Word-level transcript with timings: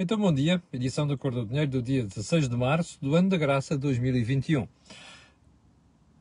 Então, 0.00 0.16
bom 0.16 0.32
dia, 0.32 0.62
edição 0.72 1.08
da 1.08 1.16
Cor 1.16 1.32
do 1.32 1.44
Dinheiro 1.44 1.72
do 1.72 1.82
dia 1.82 2.04
16 2.04 2.48
de 2.48 2.56
março 2.56 3.00
do 3.00 3.16
ano 3.16 3.28
da 3.28 3.36
graça 3.36 3.76
2021. 3.76 4.68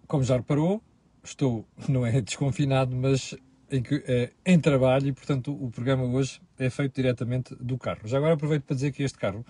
Como 0.07 0.23
já 0.23 0.37
reparou, 0.37 0.81
estou, 1.23 1.63
não 1.87 2.03
é 2.03 2.19
desconfinado, 2.19 2.95
mas 2.95 3.35
em, 3.69 3.83
é, 4.07 4.31
em, 4.43 4.59
trabalho 4.59 5.09
e, 5.09 5.13
portanto, 5.13 5.53
o 5.53 5.69
programa 5.69 6.05
hoje 6.05 6.41
é 6.57 6.71
feito 6.71 6.95
diretamente 6.95 7.53
do 7.53 7.77
carro. 7.77 7.99
Já 8.05 8.17
agora 8.17 8.33
aproveito 8.33 8.63
para 8.63 8.73
dizer 8.73 8.91
que 8.91 9.03
este 9.03 9.19
carro 9.19 9.45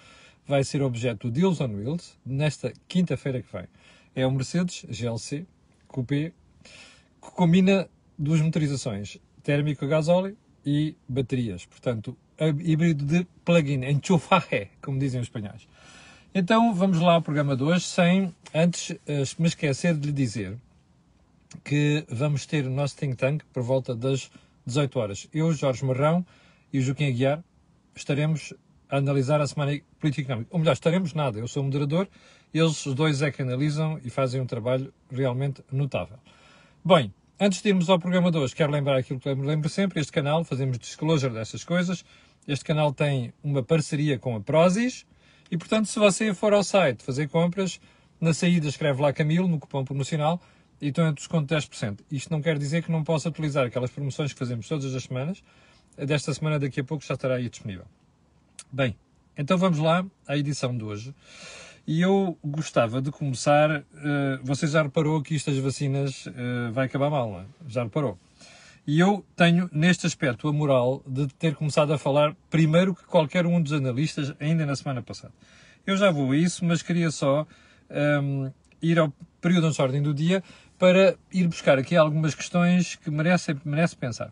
vai 0.46 0.62
ser 0.62 0.82
objeto 0.82 1.32
de 1.32 1.40
Deals 1.40 1.62
on 1.62 1.70
Wheels 1.70 2.20
nesta 2.26 2.74
quinta-feira 2.86 3.42
que 3.42 3.50
vem. 3.50 3.68
É 4.14 4.28
o 4.28 4.32
Mercedes 4.32 4.86
GLC 4.90 5.48
Coupé 5.88 6.34
que 7.22 7.32
combina 7.32 7.88
duas 8.20 8.42
motorizações, 8.42 9.20
térmico 9.42 9.86
a 9.86 9.88
gasóleo 9.88 10.38
e 10.66 10.98
baterias. 11.08 11.66
Portanto, 11.66 12.18
híbrido 12.40 13.06
de 13.06 13.28
plug-in, 13.44 13.84
enchufaje, 13.86 14.70
como 14.82 15.00
dizem 15.00 15.22
os 15.22 15.28
espanhóis. 15.28 15.68
Então, 16.34 16.74
vamos 16.74 17.00
lá 17.00 17.14
ao 17.16 17.22
programa 17.22 17.56
de 17.56 17.64
hoje, 17.64 17.86
sem 17.86 18.34
antes 18.54 18.96
eh, 19.08 19.24
me 19.40 19.48
esquecer 19.48 19.96
de 19.96 20.08
lhe 20.08 20.14
dizer 20.14 20.58
que 21.64 22.06
vamos 22.10 22.46
ter 22.46 22.66
o 22.66 22.70
nosso 22.70 22.96
think 22.96 23.16
tank 23.16 23.44
por 23.54 23.64
volta 23.64 23.96
das 23.96 24.30
18 24.66 25.00
horas. 25.00 25.28
Eu, 25.34 25.52
Jorge 25.54 25.84
Marrão 25.86 26.26
e 26.72 26.80
o 26.80 26.82
Joaquim 26.82 27.08
Aguiar 27.08 27.44
estaremos 27.96 28.54
a 28.90 28.98
analisar 28.98 29.42
a 29.42 29.48
semana 29.48 29.80
política 30.00 30.22
económica. 30.22 30.50
Ou 30.52 30.60
melhor, 30.60 30.74
estaremos 30.74 31.14
nada. 31.14 31.40
Eu 31.40 31.48
sou 31.48 31.64
o 31.64 31.66
moderador, 31.66 32.08
eles 32.54 32.86
os 32.86 32.94
dois 32.94 33.22
é 33.22 33.32
que 33.32 33.42
analisam 33.42 34.00
e 34.04 34.10
fazem 34.10 34.40
um 34.40 34.46
trabalho 34.46 34.94
realmente 35.12 35.64
notável. 35.72 36.18
Bem, 36.84 37.14
antes 37.40 37.62
de 37.62 37.70
irmos 37.70 37.90
ao 37.90 38.00
programa 38.00 38.32
de 38.32 38.38
hoje, 38.38 38.56
quero 38.56 38.72
lembrar 38.72 38.98
aquilo 38.98 39.20
que 39.20 39.28
eu 39.28 39.36
lembro 39.36 39.70
sempre: 39.70 40.00
este 40.00 40.12
canal, 40.12 40.44
fazemos 40.44 40.78
disclosure 40.78 41.34
dessas 41.34 41.64
coisas. 41.64 42.06
Este 42.48 42.64
canal 42.64 42.94
tem 42.94 43.34
uma 43.44 43.62
parceria 43.62 44.18
com 44.18 44.36
a 44.36 44.42
Prozis 44.42 45.06
e, 45.52 45.58
portanto, 45.58 45.88
se 45.88 46.00
você 46.00 46.34
for 46.34 46.54
ao 46.54 46.64
site 46.64 47.04
fazer 47.04 47.28
compras, 47.28 47.80
na 48.20 48.34
saída 48.34 48.68
escreve 48.68 49.02
lá 49.02 49.12
Camilo, 49.12 49.48
no 49.48 49.60
cupom 49.60 49.84
promocional, 49.84 50.42
e 50.82 50.88
então 50.88 51.08
é 51.08 51.12
desconto 51.12 51.48
de 51.48 51.56
10%. 51.56 52.00
Isto 52.12 52.32
não 52.32 52.42
quer 52.42 52.58
dizer 52.58 52.84
que 52.84 52.92
não 52.92 53.04
possa 53.04 53.30
utilizar 53.30 53.66
aquelas 53.66 53.92
promoções 53.92 54.32
que 54.34 54.40
fazemos 54.40 54.68
todas 54.68 54.94
as 54.96 55.04
semanas. 55.04 55.44
Desta 55.98 56.34
semana, 56.34 56.60
daqui 56.60 56.80
a 56.80 56.84
pouco, 56.84 57.04
já 57.04 57.16
estará 57.16 57.36
aí 57.36 57.50
disponível. 57.50 57.86
Bem, 58.72 58.96
então 59.38 59.58
vamos 59.58 59.80
lá 59.80 60.06
à 60.28 60.38
edição 60.38 60.76
de 60.76 60.84
hoje. 60.84 61.14
E 61.88 62.02
eu 62.02 62.38
gostava 62.44 63.02
de 63.02 63.12
começar. 63.12 63.80
Uh, 63.80 63.84
você 64.44 64.68
já 64.68 64.84
reparou 64.84 65.22
que 65.22 65.36
isto 65.36 65.50
das 65.50 65.60
vacinas 65.60 66.28
uh, 66.28 66.72
vai 66.72 66.86
acabar 66.86 67.10
mal, 67.10 67.32
não 67.32 67.40
é? 67.40 67.46
Já 67.68 67.84
reparou? 67.84 68.20
E 68.88 69.02
eu 69.02 69.26
tenho, 69.36 69.70
neste 69.74 70.08
aspecto, 70.08 70.48
a 70.48 70.54
moral 70.54 71.04
de 71.06 71.28
ter 71.28 71.54
começado 71.56 71.92
a 71.92 71.98
falar 71.98 72.34
primeiro 72.50 72.96
que 72.96 73.04
qualquer 73.04 73.46
um 73.46 73.62
dos 73.62 73.74
analistas, 73.74 74.34
ainda 74.40 74.66
na 74.66 74.78
semana 74.78 75.04
passada. 75.04 75.34
Eu 75.86 75.98
já 75.98 76.10
vou 76.10 76.32
a 76.32 76.38
isso, 76.38 76.64
mas 76.64 76.82
queria 76.82 77.12
só 77.12 77.46
um, 77.92 78.46
ehm, 78.46 78.54
ir 78.82 78.98
ao 78.98 79.12
período 79.42 79.70
de 79.70 79.82
ordem 79.82 80.02
do 80.02 80.14
dia 80.14 80.42
para 80.80 81.18
ir 81.34 81.48
buscar 81.50 81.78
aqui 81.78 81.98
algumas 81.98 82.34
questões 82.34 82.96
que 82.96 83.12
merecem 83.12 83.60
merece 83.66 83.94
pensar. 83.94 84.32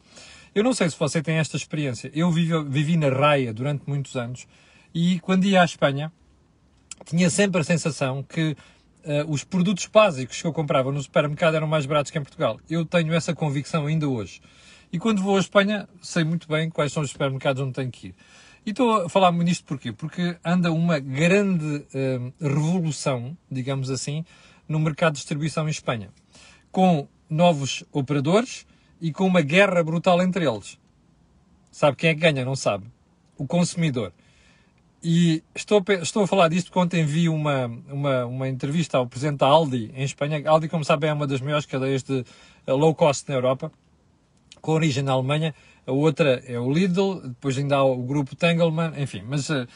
Eu 0.53 0.63
não 0.63 0.73
sei 0.73 0.89
se 0.89 0.97
você 0.97 1.21
tem 1.21 1.35
esta 1.35 1.57
experiência. 1.57 2.09
Eu 2.13 2.31
vivi, 2.31 2.53
vivi 2.63 2.95
na 2.95 3.09
raia 3.09 3.53
durante 3.53 3.83
muitos 3.85 4.15
anos 4.15 4.47
e 4.93 5.19
quando 5.19 5.43
ia 5.43 5.63
à 5.63 5.65
Espanha 5.65 6.13
tinha 7.03 7.29
sempre 7.29 7.59
a 7.59 7.63
sensação 7.63 8.23
que 8.23 8.55
uh, 9.05 9.31
os 9.31 9.43
produtos 9.43 9.85
básicos 9.85 10.41
que 10.41 10.47
eu 10.47 10.53
comprava 10.53 10.91
no 10.91 11.01
supermercado 11.01 11.55
eram 11.55 11.67
mais 11.67 11.85
baratos 11.85 12.11
que 12.11 12.17
em 12.17 12.21
Portugal. 12.21 12.59
Eu 12.69 12.85
tenho 12.85 13.13
essa 13.13 13.33
convicção 13.33 13.85
ainda 13.85 14.07
hoje. 14.07 14.41
E 14.91 14.99
quando 14.99 15.21
vou 15.21 15.37
à 15.37 15.39
Espanha 15.39 15.87
sei 16.01 16.23
muito 16.23 16.47
bem 16.47 16.69
quais 16.69 16.91
são 16.91 17.03
os 17.03 17.11
supermercados 17.11 17.61
onde 17.61 17.73
tenho 17.73 17.91
que 17.91 18.07
ir. 18.07 18.15
E 18.65 18.71
estou 18.71 19.05
a 19.05 19.09
falar 19.09 19.31
muito 19.31 19.47
nisto 19.47 19.63
porquê? 19.63 19.91
Porque 19.91 20.37
anda 20.43 20.71
uma 20.71 20.99
grande 20.99 21.85
uh, 21.93 22.33
revolução, 22.41 23.37
digamos 23.49 23.89
assim, 23.89 24.25
no 24.67 24.79
mercado 24.79 25.13
de 25.13 25.19
distribuição 25.19 25.67
em 25.67 25.71
Espanha 25.71 26.09
com 26.75 27.07
novos 27.29 27.85
operadores 27.89 28.67
e 28.99 29.09
com 29.09 29.25
uma 29.25 29.39
guerra 29.39 29.81
brutal 29.81 30.21
entre 30.21 30.45
eles. 30.45 30.77
Sabe 31.71 31.95
quem 31.95 32.09
é 32.09 32.13
que 32.13 32.19
ganha? 32.19 32.43
Não 32.43 32.53
sabe. 32.53 32.85
O 33.37 33.47
consumidor. 33.47 34.11
E 35.07 35.43
estou 35.53 35.83
estou 36.01 36.23
a 36.23 36.27
falar 36.27 36.47
disto 36.47 36.65
porque 36.65 36.79
ontem 36.79 37.05
vi 37.05 37.29
uma, 37.29 37.67
uma, 37.87 38.25
uma 38.25 38.49
entrevista 38.49 38.97
ao 38.97 39.05
presidente 39.05 39.37
da 39.37 39.45
Aldi 39.45 39.91
em 39.93 40.03
Espanha. 40.03 40.41
Aldi, 40.49 40.67
como 40.67 40.83
sabem, 40.83 41.11
é 41.11 41.13
uma 41.13 41.27
das 41.27 41.41
maiores 41.41 41.67
cadeias 41.67 42.01
de 42.01 42.25
eh, 42.65 42.73
low 42.73 42.95
cost 42.95 43.29
na 43.29 43.35
Europa, 43.35 43.71
com 44.61 44.71
origem 44.71 45.03
na 45.03 45.11
Alemanha. 45.11 45.53
A 45.85 45.91
outra 45.91 46.41
é 46.47 46.59
o 46.59 46.73
Lidl, 46.73 47.21
depois 47.21 47.55
ainda 47.55 47.75
há 47.75 47.83
o 47.83 47.97
grupo 47.97 48.35
Tengelmann, 48.35 48.99
enfim. 48.99 49.21
Mas 49.27 49.47
uh, 49.51 49.67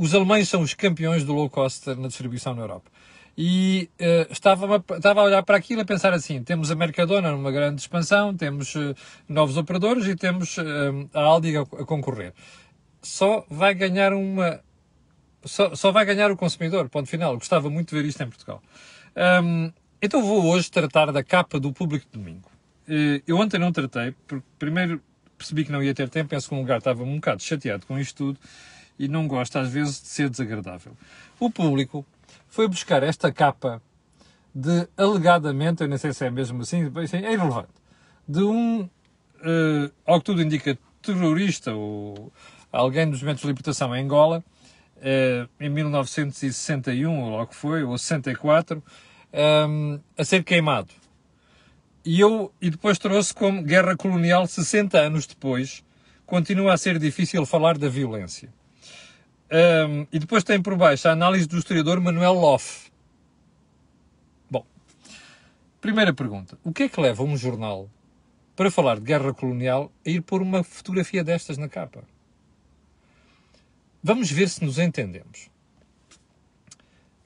os 0.00 0.12
alemães 0.12 0.48
são 0.48 0.62
os 0.62 0.74
campeões 0.74 1.22
do 1.22 1.32
low 1.32 1.48
cost 1.48 1.86
na 1.94 2.08
distribuição 2.08 2.52
na 2.52 2.62
Europa 2.62 2.90
e 3.38 3.90
uh, 4.00 4.32
estava, 4.32 4.82
estava 4.96 5.20
a 5.20 5.24
olhar 5.24 5.42
para 5.42 5.58
aquilo 5.58 5.80
e 5.80 5.82
a 5.82 5.84
pensar 5.84 6.12
assim: 6.12 6.42
temos 6.42 6.70
a 6.70 6.74
Mercadona 6.74 7.30
numa 7.30 7.52
grande 7.52 7.80
expansão, 7.82 8.34
temos 8.34 8.74
uh, 8.74 8.96
novos 9.28 9.56
operadores 9.56 10.06
e 10.06 10.16
temos 10.16 10.56
a 11.12 11.20
Aldi 11.20 11.56
a, 11.56 11.60
a, 11.60 11.84
concorrer. 11.84 12.32
Só 13.06 13.46
vai 13.48 13.72
ganhar 13.72 14.12
uma. 14.12 14.60
Só, 15.44 15.74
só 15.76 15.92
vai 15.92 16.04
ganhar 16.04 16.30
o 16.30 16.36
consumidor, 16.36 16.88
ponto 16.88 17.08
final. 17.08 17.34
Gostava 17.34 17.70
muito 17.70 17.90
de 17.90 18.02
ver 18.02 18.08
isto 18.08 18.20
em 18.22 18.28
Portugal. 18.28 18.60
Um, 19.42 19.72
então 20.02 20.20
vou 20.22 20.44
hoje 20.46 20.70
tratar 20.70 21.12
da 21.12 21.22
capa 21.22 21.60
do 21.60 21.72
público 21.72 22.04
de 22.04 22.18
domingo. 22.18 22.50
eu 23.26 23.38
ontem 23.38 23.58
não 23.58 23.70
tratei, 23.72 24.12
porque 24.26 24.44
primeiro 24.58 25.00
percebi 25.38 25.64
que 25.64 25.72
não 25.72 25.82
ia 25.82 25.94
ter 25.94 26.08
tempo, 26.08 26.36
que 26.36 26.54
um 26.54 26.58
lugar 26.58 26.78
estava 26.78 27.02
um 27.02 27.14
bocado 27.14 27.42
chateado 27.42 27.86
com 27.86 27.98
isto 27.98 28.16
tudo 28.16 28.40
e 28.98 29.06
não 29.06 29.28
gosta 29.28 29.60
às 29.60 29.70
vezes 29.70 30.00
de 30.02 30.08
ser 30.08 30.28
desagradável. 30.28 30.92
O 31.38 31.50
público 31.50 32.04
foi 32.48 32.66
buscar 32.66 33.02
esta 33.02 33.30
capa 33.30 33.80
de, 34.54 34.88
alegadamente, 34.96 35.82
eu 35.82 35.88
não 35.88 35.98
sei 35.98 36.12
se 36.12 36.24
é 36.24 36.30
mesmo 36.30 36.62
assim, 36.62 36.82
é 36.82 37.32
irrelevante, 37.32 37.68
de 38.26 38.42
um, 38.42 38.82
uh, 38.82 39.92
ao 40.04 40.18
que 40.18 40.24
tudo 40.24 40.42
indica, 40.42 40.76
terrorista 41.02 41.72
ou 41.72 42.32
alguém 42.76 43.06
dos 43.06 43.20
movimentos 43.20 43.42
de 43.42 43.48
libertação 43.48 43.94
em 43.96 44.04
Angola, 44.04 44.44
uh, 44.98 45.48
em 45.58 45.68
1961, 45.68 47.20
ou 47.20 47.30
logo 47.30 47.54
foi, 47.54 47.82
ou 47.82 47.96
64, 47.96 48.82
um, 49.32 49.94
eh, 49.94 50.00
a 50.18 50.24
ser 50.24 50.44
queimado. 50.44 50.92
E 52.04 52.20
eu, 52.20 52.52
e 52.60 52.70
depois 52.70 52.98
trouxe 52.98 53.34
como 53.34 53.62
guerra 53.62 53.96
colonial 53.96 54.46
60 54.46 54.98
anos 54.98 55.26
depois, 55.26 55.84
continua 56.24 56.74
a 56.74 56.76
ser 56.76 56.98
difícil 56.98 57.44
falar 57.44 57.76
da 57.78 57.88
violência. 57.88 58.52
Um, 59.50 60.06
e 60.12 60.18
depois 60.18 60.42
tem 60.42 60.60
por 60.60 60.76
baixo 60.76 61.08
a 61.08 61.12
análise 61.12 61.46
do 61.46 61.58
historiador 61.58 62.00
Manuel 62.00 62.34
Loff. 62.34 62.90
Bom, 64.50 64.64
primeira 65.80 66.12
pergunta: 66.12 66.58
o 66.64 66.72
que 66.72 66.84
é 66.84 66.88
que 66.88 67.00
leva 67.00 67.22
um 67.22 67.36
jornal 67.36 67.88
para 68.56 68.70
falar 68.70 68.96
de 68.96 69.02
guerra 69.02 69.32
colonial 69.32 69.92
a 70.04 70.10
ir 70.10 70.20
pôr 70.20 70.42
uma 70.42 70.64
fotografia 70.64 71.22
destas 71.22 71.58
na 71.58 71.68
capa? 71.68 72.02
Vamos 74.08 74.30
ver 74.30 74.48
se 74.48 74.64
nos 74.64 74.78
entendemos. 74.78 75.50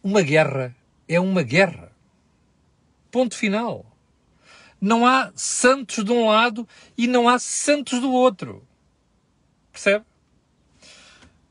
Uma 0.02 0.22
guerra 0.22 0.74
é 1.06 1.20
uma 1.20 1.42
guerra. 1.42 1.92
Ponto 3.10 3.36
final. 3.36 3.84
Não 4.80 5.06
há 5.06 5.30
santos 5.34 6.02
de 6.02 6.10
um 6.10 6.30
lado 6.30 6.66
e 6.96 7.06
não 7.06 7.28
há 7.28 7.38
santos 7.38 8.00
do 8.00 8.10
outro. 8.10 8.66
Percebe? 9.70 10.06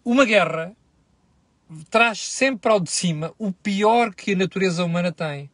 Uma 0.03 0.25
guerra 0.25 0.75
traz 1.91 2.27
sempre 2.27 2.71
ao 2.71 2.79
de 2.79 2.89
cima 2.89 3.31
o 3.37 3.51
pior 3.51 4.15
que 4.15 4.33
a 4.33 4.35
natureza 4.35 4.83
humana 4.83 5.11
tem. 5.11 5.47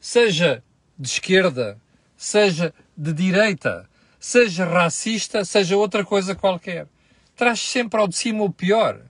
Seja 0.00 0.64
de 0.98 1.08
esquerda, 1.08 1.78
seja 2.16 2.72
de 2.96 3.12
direita, 3.12 3.86
seja 4.18 4.64
racista, 4.64 5.44
seja 5.44 5.76
outra 5.76 6.06
coisa 6.06 6.34
qualquer. 6.34 6.88
Traz 7.36 7.60
sempre 7.60 8.00
ao 8.00 8.08
de 8.08 8.16
cima 8.16 8.44
o 8.44 8.50
pior. 8.50 9.09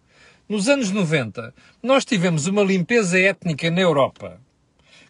Nos 0.51 0.69
anos 0.69 0.91
90, 0.91 1.55
nós 1.81 2.05
tivemos 2.05 2.49
uma 2.49 2.65
limpeza 2.65 3.17
étnica 3.17 3.71
na 3.71 3.83
Europa, 3.83 4.41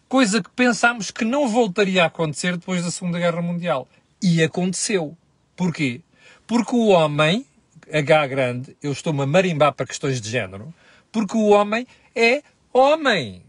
coisa 0.07 0.39
que 0.39 0.51
pensámos 0.51 1.09
que 1.09 1.25
não 1.25 1.47
voltaria 1.47 2.03
a 2.03 2.05
acontecer 2.05 2.57
depois 2.57 2.83
da 2.83 2.91
Segunda 2.91 3.17
Guerra 3.17 3.41
Mundial. 3.41 3.87
E 4.21 4.43
aconteceu. 4.43 5.17
Porquê? 5.55 6.01
Porque 6.45 6.75
o 6.75 6.89
homem 6.89 7.43
H 7.91 8.27
grande, 8.27 8.77
eu 8.83 8.91
estou-me 8.91 9.23
a 9.23 9.25
marimbar 9.25 9.73
para 9.73 9.87
questões 9.87 10.21
de 10.21 10.29
género, 10.29 10.71
porque 11.11 11.35
o 11.35 11.47
homem 11.47 11.87
é 12.15 12.43
homem. 12.71 13.41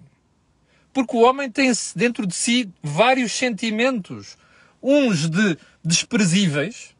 Porque 0.94 1.14
o 1.14 1.20
homem 1.20 1.50
tem 1.50 1.70
dentro 1.94 2.26
de 2.26 2.34
si 2.34 2.70
vários 2.82 3.32
sentimentos, 3.32 4.38
uns 4.82 5.28
de 5.28 5.58
desprezíveis 5.84 6.91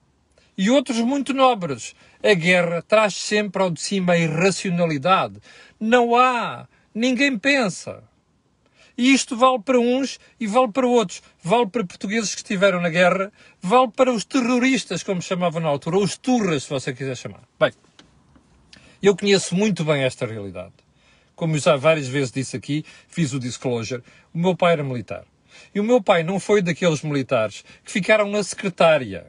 e 0.62 0.70
outros 0.70 0.98
muito 0.98 1.34
nobres. 1.34 1.92
A 2.22 2.34
guerra 2.34 2.82
traz 2.82 3.16
sempre 3.16 3.60
ao 3.60 3.68
de 3.68 3.80
cima 3.80 4.12
a 4.12 4.18
irracionalidade. 4.18 5.40
Não 5.80 6.14
há, 6.14 6.68
ninguém 6.94 7.36
pensa. 7.36 8.04
E 8.96 9.12
isto 9.12 9.36
vale 9.36 9.58
para 9.58 9.80
uns 9.80 10.20
e 10.38 10.46
vale 10.46 10.70
para 10.70 10.86
outros. 10.86 11.20
Vale 11.42 11.66
para 11.66 11.84
portugueses 11.84 12.32
que 12.32 12.42
estiveram 12.42 12.80
na 12.80 12.90
guerra, 12.90 13.32
vale 13.60 13.90
para 13.90 14.12
os 14.12 14.24
terroristas, 14.24 15.02
como 15.02 15.20
chamavam 15.20 15.60
na 15.60 15.68
altura, 15.68 15.96
ou 15.96 16.04
os 16.04 16.16
turras, 16.16 16.62
se 16.62 16.70
você 16.70 16.92
quiser 16.92 17.16
chamar. 17.16 17.42
Bem, 17.58 17.72
Eu 19.02 19.16
conheço 19.16 19.56
muito 19.56 19.84
bem 19.84 20.04
esta 20.04 20.26
realidade. 20.26 20.74
Como 21.34 21.58
já 21.58 21.74
várias 21.74 22.06
vezes 22.06 22.30
disse 22.30 22.56
aqui, 22.56 22.84
fiz 23.08 23.32
o 23.32 23.40
disclosure, 23.40 24.04
o 24.32 24.38
meu 24.38 24.54
pai 24.54 24.74
era 24.74 24.84
militar. 24.84 25.24
E 25.74 25.80
o 25.80 25.84
meu 25.84 26.00
pai 26.00 26.22
não 26.22 26.38
foi 26.38 26.62
daqueles 26.62 27.02
militares 27.02 27.64
que 27.84 27.90
ficaram 27.90 28.30
na 28.30 28.44
secretária, 28.44 29.26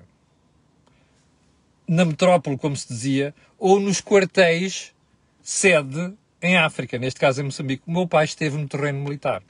na 1.87 2.05
metrópole, 2.05 2.57
como 2.57 2.75
se 2.75 2.87
dizia, 2.87 3.33
ou 3.57 3.79
nos 3.79 4.01
quartéis 4.01 4.93
sede 5.41 6.13
em 6.41 6.57
África, 6.57 6.97
neste 6.97 7.19
caso 7.19 7.41
em 7.41 7.45
Moçambique. 7.45 7.83
O 7.85 7.91
meu 7.91 8.07
pai 8.07 8.25
esteve 8.25 8.57
no 8.57 8.67
terreno 8.67 8.99
militar. 8.99 9.41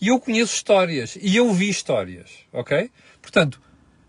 E 0.00 0.08
eu 0.08 0.20
conheço 0.20 0.54
histórias, 0.54 1.18
e 1.20 1.36
eu 1.36 1.52
vi 1.52 1.68
histórias, 1.68 2.30
ok? 2.52 2.90
Portanto, 3.20 3.60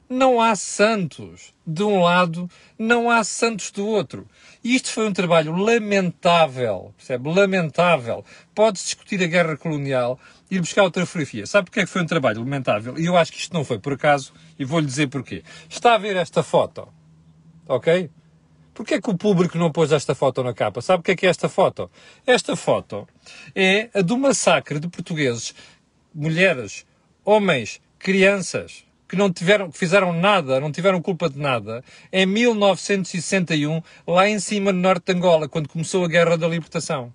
não 0.09 0.39
há 0.39 0.55
santos 0.55 1.53
de 1.65 1.83
um 1.83 2.01
lado, 2.01 2.49
não 2.77 3.09
há 3.09 3.23
santos 3.23 3.71
do 3.71 3.85
outro. 3.85 4.27
Isto 4.63 4.89
foi 4.91 5.07
um 5.07 5.13
trabalho 5.13 5.55
lamentável, 5.55 6.93
percebe? 6.95 7.29
Lamentável. 7.29 8.23
Pode-se 8.55 8.85
discutir 8.85 9.21
a 9.21 9.27
guerra 9.27 9.57
colonial 9.57 10.19
e 10.49 10.55
ir 10.55 10.59
buscar 10.59 10.83
outra 10.83 11.05
fotografia. 11.05 11.45
Sabe 11.45 11.65
porque 11.65 11.81
é 11.81 11.85
que 11.85 11.89
foi 11.89 12.01
um 12.01 12.05
trabalho 12.05 12.39
lamentável? 12.39 12.97
E 12.97 13.05
eu 13.05 13.17
acho 13.17 13.31
que 13.33 13.39
isto 13.39 13.53
não 13.53 13.65
foi 13.65 13.79
por 13.79 13.93
acaso, 13.93 14.33
e 14.57 14.63
vou-lhe 14.63 14.85
dizer 14.85 15.07
porquê. 15.07 15.43
Está 15.69 15.95
a 15.95 15.97
ver 15.97 16.15
esta 16.15 16.41
foto, 16.41 16.87
ok? 17.67 18.09
Porquê 18.73 18.95
é 18.95 19.01
que 19.01 19.09
o 19.09 19.17
público 19.17 19.57
não 19.57 19.71
pôs 19.71 19.91
esta 19.91 20.13
foto 20.13 20.43
na 20.43 20.53
capa? 20.53 20.81
Sabe 20.81 21.01
o 21.01 21.03
que 21.03 21.11
é 21.11 21.15
que 21.15 21.25
é 21.25 21.29
esta 21.29 21.49
foto? 21.49 21.89
Esta 22.25 22.55
foto 22.55 23.07
é 23.55 23.89
a 23.93 24.01
do 24.01 24.17
massacre 24.17 24.79
de 24.79 24.87
portugueses, 24.87 25.55
mulheres, 26.13 26.85
homens, 27.25 27.81
crianças, 27.97 28.85
que 29.07 29.15
não 29.15 29.31
tiveram, 29.31 29.71
que 29.71 29.77
fizeram 29.77 30.13
nada, 30.13 30.59
não 30.59 30.71
tiveram 30.71 31.01
culpa 31.01 31.29
de 31.29 31.39
nada, 31.39 31.83
em 32.11 32.25
1961, 32.25 33.81
lá 34.05 34.29
em 34.29 34.39
cima 34.39 34.71
no 34.71 34.79
norte 34.79 35.11
de 35.11 35.17
Angola, 35.17 35.47
quando 35.47 35.69
começou 35.69 36.05
a 36.05 36.07
Guerra 36.07 36.37
da 36.37 36.47
Libertação. 36.47 37.13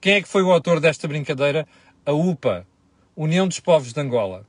Quem 0.00 0.14
é 0.14 0.22
que 0.22 0.28
foi 0.28 0.42
o 0.42 0.52
autor 0.52 0.80
desta 0.80 1.08
brincadeira? 1.08 1.66
A 2.06 2.12
UPA, 2.12 2.66
União 3.16 3.46
dos 3.46 3.60
Povos 3.60 3.92
de 3.92 4.00
Angola. 4.00 4.46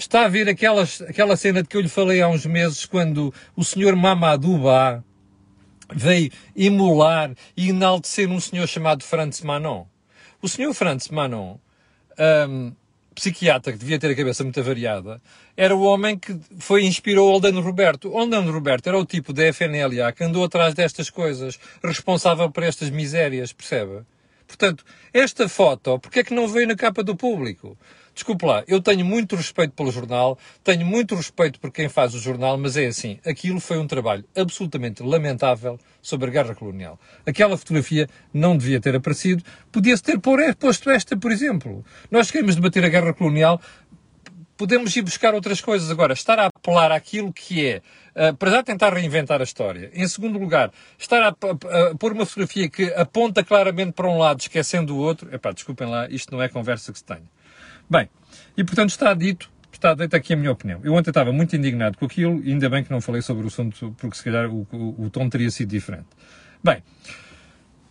Está 0.00 0.24
a 0.24 0.28
ver 0.28 0.48
aquela, 0.48 0.88
aquela 1.06 1.36
cena 1.36 1.62
de 1.62 1.68
que 1.68 1.76
eu 1.76 1.80
lhe 1.82 1.88
falei 1.88 2.22
há 2.22 2.26
uns 2.26 2.46
meses, 2.46 2.86
quando 2.86 3.34
o 3.54 3.62
senhor 3.62 3.94
Mamadou 3.94 4.58
veio 5.94 6.32
emular 6.56 7.34
e 7.54 7.68
enaltecer 7.68 8.26
um 8.26 8.40
senhor 8.40 8.66
chamado 8.66 9.04
Franz 9.04 9.42
Manon. 9.42 9.84
O 10.40 10.48
senhor 10.48 10.72
Franz 10.72 11.08
Manon, 11.08 11.58
um, 12.48 12.72
psiquiatra 13.14 13.74
que 13.74 13.78
devia 13.78 13.98
ter 13.98 14.10
a 14.10 14.14
cabeça 14.16 14.42
muito 14.42 14.62
variada, 14.62 15.20
era 15.54 15.76
o 15.76 15.82
homem 15.82 16.18
que 16.18 16.34
foi 16.58 16.86
inspirou 16.86 17.30
Aldano 17.30 17.60
Roberto. 17.60 18.16
Aldano 18.16 18.50
Roberto 18.50 18.86
era 18.86 18.98
o 18.98 19.04
tipo 19.04 19.34
da 19.34 19.52
FNLA 19.52 20.12
que 20.12 20.24
andou 20.24 20.44
atrás 20.44 20.72
destas 20.72 21.10
coisas, 21.10 21.60
responsável 21.84 22.50
por 22.50 22.62
estas 22.62 22.88
misérias, 22.88 23.52
percebe? 23.52 24.00
Portanto, 24.46 24.82
esta 25.12 25.46
foto, 25.46 25.98
porque 25.98 26.20
é 26.20 26.24
que 26.24 26.32
não 26.32 26.48
veio 26.48 26.66
na 26.66 26.74
capa 26.74 27.04
do 27.04 27.14
público? 27.14 27.76
Desculpe 28.14 28.44
lá, 28.44 28.64
eu 28.66 28.80
tenho 28.80 29.04
muito 29.04 29.36
respeito 29.36 29.72
pelo 29.72 29.90
jornal, 29.90 30.38
tenho 30.62 30.84
muito 30.84 31.14
respeito 31.14 31.58
por 31.60 31.70
quem 31.70 31.88
faz 31.88 32.14
o 32.14 32.18
jornal, 32.18 32.58
mas 32.58 32.76
é 32.76 32.86
assim, 32.86 33.18
aquilo 33.24 33.60
foi 33.60 33.78
um 33.78 33.86
trabalho 33.86 34.24
absolutamente 34.36 35.02
lamentável 35.02 35.78
sobre 36.02 36.28
a 36.28 36.32
guerra 36.32 36.54
colonial. 36.54 36.98
Aquela 37.26 37.56
fotografia 37.56 38.08
não 38.32 38.56
devia 38.56 38.80
ter 38.80 38.94
aparecido, 38.94 39.42
podia-se 39.72 40.02
ter 40.02 40.18
posto 40.58 40.90
esta, 40.90 41.16
por 41.16 41.30
exemplo. 41.30 41.84
Nós 42.10 42.30
queremos 42.30 42.56
debater 42.56 42.84
a 42.84 42.88
guerra 42.88 43.14
colonial, 43.14 43.60
podemos 44.60 44.94
ir 44.94 45.00
buscar 45.00 45.32
outras 45.34 45.62
coisas. 45.62 45.90
Agora, 45.90 46.12
estar 46.12 46.38
a 46.38 46.46
apelar 46.46 46.92
àquilo 46.92 47.32
que 47.32 47.66
é, 47.66 47.82
uh, 48.14 48.36
para 48.36 48.50
já 48.50 48.62
tentar 48.62 48.92
reinventar 48.92 49.40
a 49.40 49.44
história. 49.44 49.90
Em 49.94 50.06
segundo 50.06 50.38
lugar, 50.38 50.70
estar 50.98 51.22
a, 51.22 51.28
a, 51.28 51.90
a, 51.90 51.94
pôr 51.94 52.12
uma 52.12 52.26
fotografia 52.26 52.68
que 52.68 52.92
aponta 52.92 53.42
claramente 53.42 53.92
para 53.92 54.06
um 54.06 54.18
lado, 54.18 54.40
esquecendo 54.40 54.94
o 54.94 54.98
outro. 54.98 55.34
Epá, 55.34 55.50
desculpem 55.52 55.88
lá, 55.88 56.06
isto 56.10 56.30
não 56.30 56.42
é 56.42 56.48
conversa 56.48 56.92
que 56.92 56.98
se 56.98 57.04
tem. 57.04 57.22
Bem, 57.90 58.08
e 58.56 58.62
portanto 58.62 58.90
está 58.90 59.12
dito, 59.14 59.50
está 59.72 59.94
dita 59.94 60.16
aqui 60.16 60.34
a 60.34 60.36
minha 60.36 60.52
opinião. 60.52 60.80
Eu 60.84 60.94
ontem 60.94 61.10
estava 61.10 61.32
muito 61.32 61.56
indignado 61.56 61.98
com 61.98 62.04
aquilo, 62.04 62.40
e 62.44 62.52
ainda 62.52 62.70
bem 62.70 62.84
que 62.84 62.90
não 62.90 63.00
falei 63.00 63.20
sobre 63.20 63.42
o 63.42 63.48
assunto, 63.48 63.92
porque 63.98 64.16
se 64.16 64.22
calhar 64.22 64.48
o, 64.48 64.64
o, 64.70 65.06
o 65.06 65.10
tom 65.10 65.28
teria 65.28 65.50
sido 65.50 65.70
diferente. 65.70 66.06
Bem, 66.62 66.84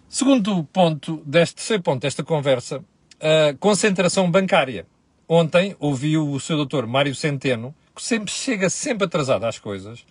segundo 0.07 0.63
ponto, 0.63 1.21
deste 1.25 1.55
terceiro 1.55 1.83
ponto 1.83 2.01
desta 2.01 2.23
conversa, 2.23 2.81
a 3.19 3.53
concentração 3.59 4.31
bancária. 4.31 4.87
Ontem 5.27 5.75
ouvi 5.79 6.17
o 6.17 6.39
seu 6.39 6.55
doutor 6.55 6.87
Mário 6.87 7.13
Centeno, 7.13 7.75
que 7.93 8.01
sempre 8.01 8.31
chega 8.31 8.69
sempre 8.69 9.05
atrasado 9.05 9.45
às 9.45 9.59
coisas, 9.59 10.05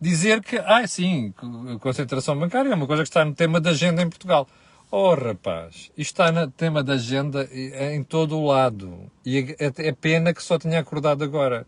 dizer 0.00 0.40
que, 0.40 0.56
ah, 0.56 0.86
sim, 0.86 1.34
concentração 1.80 2.38
bancária 2.38 2.70
é 2.70 2.74
uma 2.74 2.86
coisa 2.86 3.02
que 3.02 3.08
está 3.08 3.24
no 3.24 3.34
tema 3.34 3.60
da 3.60 3.70
agenda 3.70 4.02
em 4.02 4.08
Portugal. 4.08 4.46
Oh, 4.94 5.14
rapaz, 5.14 5.90
isto 5.96 6.20
está 6.20 6.30
no 6.30 6.50
tema 6.50 6.84
da 6.84 6.92
agenda 6.92 7.48
em 7.50 8.04
todo 8.04 8.36
o 8.36 8.44
lado. 8.44 9.10
E 9.24 9.56
é, 9.58 9.88
é 9.88 9.92
pena 9.92 10.34
que 10.34 10.42
só 10.42 10.58
tenha 10.58 10.80
acordado 10.80 11.24
agora. 11.24 11.66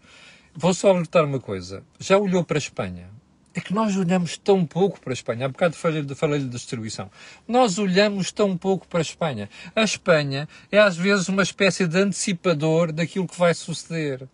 Vou 0.54 0.74
só 0.74 0.90
alertar 0.90 1.24
uma 1.24 1.40
coisa. 1.40 1.82
Já 1.98 2.18
olhou 2.18 2.44
para 2.44 2.58
a 2.58 2.60
Espanha? 2.60 3.08
É 3.54 3.62
que 3.62 3.72
nós 3.72 3.96
olhamos 3.96 4.36
tão 4.36 4.66
pouco 4.66 5.00
para 5.00 5.10
a 5.10 5.14
Espanha. 5.14 5.46
Há 5.46 5.48
bocado 5.48 5.74
falei-lhe 5.74 6.14
falei 6.14 6.38
de 6.38 6.50
distribuição. 6.50 7.10
Nós 7.48 7.78
olhamos 7.78 8.30
tão 8.30 8.58
pouco 8.58 8.86
para 8.86 8.98
a 8.98 9.00
Espanha. 9.00 9.48
A 9.74 9.82
Espanha 9.82 10.46
é 10.70 10.78
às 10.78 10.94
vezes 10.94 11.26
uma 11.26 11.42
espécie 11.42 11.86
de 11.86 11.96
antecipador 11.96 12.92
daquilo 12.92 13.26
que 13.26 13.38
vai 13.38 13.54
suceder. 13.54 14.28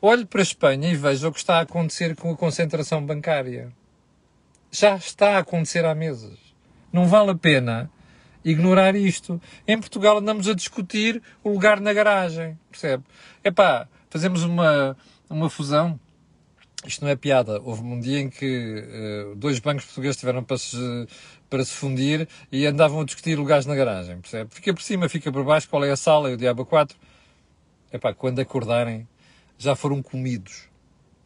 Olhe 0.00 0.24
para 0.24 0.40
a 0.40 0.42
Espanha 0.42 0.90
e 0.90 0.96
veja 0.96 1.28
o 1.28 1.32
que 1.32 1.40
está 1.40 1.58
a 1.58 1.60
acontecer 1.60 2.16
com 2.16 2.30
a 2.30 2.36
concentração 2.38 3.04
bancária. 3.04 3.70
Já 4.70 4.96
está 4.96 5.36
a 5.36 5.40
acontecer 5.40 5.84
há 5.84 5.94
meses. 5.94 6.38
Não 6.90 7.06
vale 7.06 7.32
a 7.32 7.34
pena 7.34 7.90
ignorar 8.44 8.94
isto. 8.94 9.40
Em 9.66 9.78
Portugal 9.78 10.18
andamos 10.18 10.48
a 10.48 10.54
discutir 10.54 11.22
o 11.42 11.50
lugar 11.50 11.80
na 11.80 11.92
garagem, 11.92 12.58
percebe? 12.70 13.04
Epá, 13.44 13.88
fazemos 14.08 14.42
uma, 14.42 14.96
uma 15.28 15.50
fusão. 15.50 15.98
Isto 16.86 17.04
não 17.04 17.10
é 17.10 17.16
piada. 17.16 17.60
Houve 17.60 17.82
um 17.82 18.00
dia 18.00 18.20
em 18.20 18.30
que 18.30 18.84
uh, 19.26 19.36
dois 19.36 19.58
bancos 19.58 19.84
portugueses 19.84 20.16
tiveram 20.16 20.42
para 20.42 20.56
se, 20.56 21.06
para 21.48 21.64
se 21.64 21.72
fundir 21.72 22.26
e 22.50 22.66
andavam 22.66 23.00
a 23.00 23.04
discutir 23.04 23.38
lugares 23.38 23.66
na 23.66 23.74
garagem, 23.74 24.18
percebe? 24.20 24.50
Fica 24.54 24.72
por 24.72 24.82
cima, 24.82 25.08
fica 25.08 25.30
por 25.30 25.44
baixo, 25.44 25.68
qual 25.68 25.84
é 25.84 25.90
a 25.90 25.96
sala 25.96 26.30
e 26.30 26.34
o 26.34 26.36
diabo 26.36 26.64
4. 26.64 26.96
Epá, 27.92 28.14
quando 28.14 28.38
acordarem, 28.38 29.06
já 29.58 29.76
foram 29.76 30.02
comidos. 30.02 30.70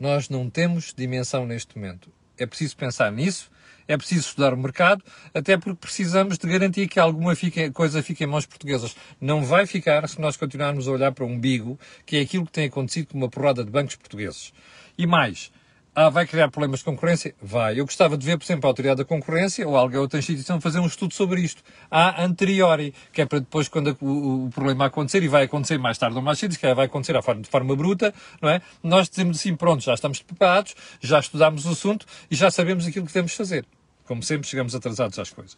Nós 0.00 0.28
não 0.28 0.50
temos 0.50 0.92
dimensão 0.92 1.46
neste 1.46 1.78
momento. 1.78 2.10
É 2.38 2.46
preciso 2.46 2.76
pensar 2.76 3.10
nisso 3.12 3.50
é 3.86 3.96
preciso 3.96 4.28
estudar 4.28 4.54
o 4.54 4.56
mercado, 4.56 5.02
até 5.32 5.56
porque 5.56 5.78
precisamos 5.78 6.38
de 6.38 6.46
garantir 6.46 6.88
que 6.88 6.98
alguma 6.98 7.36
fique, 7.36 7.70
coisa 7.70 8.02
fique 8.02 8.24
em 8.24 8.26
mãos 8.26 8.46
portuguesas. 8.46 8.96
Não 9.20 9.44
vai 9.44 9.66
ficar 9.66 10.08
se 10.08 10.20
nós 10.20 10.36
continuarmos 10.36 10.88
a 10.88 10.92
olhar 10.92 11.12
para 11.12 11.24
um 11.24 11.34
umbigo, 11.34 11.78
que 12.06 12.16
é 12.16 12.20
aquilo 12.20 12.46
que 12.46 12.52
tem 12.52 12.66
acontecido 12.66 13.08
com 13.08 13.18
uma 13.18 13.28
porrada 13.28 13.64
de 13.64 13.70
bancos 13.70 13.96
portugueses. 13.96 14.52
E 14.96 15.06
mais, 15.06 15.52
ah, 15.96 16.10
vai 16.10 16.26
criar 16.26 16.50
problemas 16.50 16.80
de 16.80 16.86
concorrência? 16.86 17.36
Vai. 17.40 17.78
Eu 17.78 17.84
gostava 17.84 18.18
de 18.18 18.26
ver, 18.26 18.36
por 18.36 18.44
exemplo, 18.44 18.66
a 18.66 18.70
Autoridade 18.70 18.98
da 18.98 19.04
Concorrência 19.04 19.66
ou 19.66 19.76
alguma 19.76 20.00
outra 20.00 20.18
instituição 20.18 20.60
fazer 20.60 20.80
um 20.80 20.86
estudo 20.86 21.14
sobre 21.14 21.40
isto. 21.40 21.62
A 21.88 22.24
anteriori, 22.24 22.92
que 23.12 23.22
é 23.22 23.26
para 23.26 23.38
depois, 23.38 23.68
quando 23.68 23.96
o, 24.00 24.46
o 24.46 24.50
problema 24.50 24.86
acontecer, 24.86 25.22
e 25.22 25.28
vai 25.28 25.44
acontecer 25.44 25.78
mais 25.78 25.96
tarde 25.96 26.16
ou 26.16 26.22
mais 26.22 26.38
cedo, 26.38 26.58
que 26.58 26.74
vai 26.74 26.86
acontecer 26.86 27.14
de 27.40 27.48
forma 27.48 27.76
bruta, 27.76 28.12
não 28.42 28.48
é? 28.48 28.60
Nós 28.82 29.08
dizemos 29.08 29.38
assim, 29.38 29.54
pronto, 29.54 29.84
já 29.84 29.94
estamos 29.94 30.20
preparados, 30.20 30.74
já 31.00 31.20
estudámos 31.20 31.64
o 31.64 31.70
assunto 31.70 32.06
e 32.28 32.34
já 32.34 32.50
sabemos 32.50 32.86
aquilo 32.86 33.06
que 33.06 33.12
temos 33.12 33.30
de 33.30 33.36
fazer. 33.36 33.64
Como 34.04 34.20
sempre, 34.20 34.48
chegamos 34.48 34.74
atrasados 34.74 35.16
às 35.18 35.30
coisas. 35.30 35.56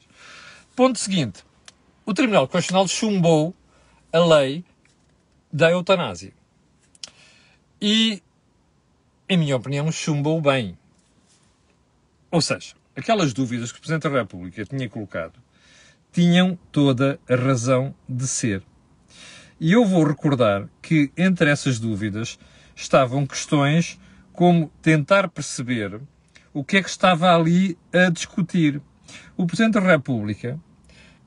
Ponto 0.74 0.98
seguinte. 0.98 1.44
O 2.04 2.12
Tribunal 2.12 2.46
Constitucional 2.46 2.86
chumbou 2.86 3.54
a 4.12 4.18
lei 4.18 4.62
da 5.50 5.70
eutanásia. 5.70 6.32
E 7.80 8.22
em 9.28 9.36
minha 9.36 9.56
opinião, 9.56 9.90
chumbou 9.90 10.40
bem. 10.40 10.78
Ou 12.30 12.40
seja, 12.40 12.74
aquelas 12.94 13.32
dúvidas 13.32 13.72
que 13.72 13.78
o 13.78 13.80
Presidente 13.80 14.08
da 14.08 14.20
República 14.20 14.64
tinha 14.64 14.88
colocado 14.88 15.40
tinham 16.12 16.58
toda 16.72 17.20
a 17.28 17.34
razão 17.34 17.94
de 18.08 18.26
ser. 18.26 18.62
E 19.60 19.72
eu 19.72 19.84
vou 19.84 20.04
recordar 20.04 20.68
que 20.80 21.10
entre 21.16 21.50
essas 21.50 21.78
dúvidas 21.78 22.38
estavam 22.74 23.26
questões 23.26 23.98
como 24.32 24.70
tentar 24.80 25.28
perceber 25.28 26.00
o 26.54 26.64
que 26.64 26.78
é 26.78 26.82
que 26.82 26.88
estava 26.88 27.34
ali 27.34 27.76
a 27.92 28.10
discutir. 28.10 28.80
O 29.36 29.46
Presidente 29.46 29.74
da 29.74 29.80
República 29.80 30.58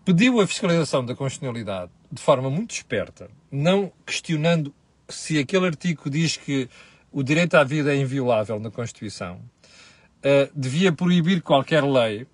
pediu 0.06 0.40
a 0.40 0.48
fiscalização 0.48 1.06
da 1.06 1.16
constitucionalidade 1.16 1.92
de 2.12 2.22
forma 2.22 2.50
muito 2.50 2.72
esperta, 2.74 3.30
não 3.52 3.92
questionando 4.06 4.74
se 5.08 5.38
aquele 5.38 5.68
artigo 5.68 6.10
diz 6.10 6.36
que 6.38 6.68
o 7.12 7.24
direito 7.24 7.56
à 7.56 7.64
vida 7.64 7.94
é 7.94 7.98
inviolável 7.98 8.60
na 8.60 8.70
Constituição, 8.70 9.38
uh, 9.38 10.52
devia 10.56 10.92
proibir 10.92 11.42
qualquer 11.42 11.84
lei, 11.84 12.28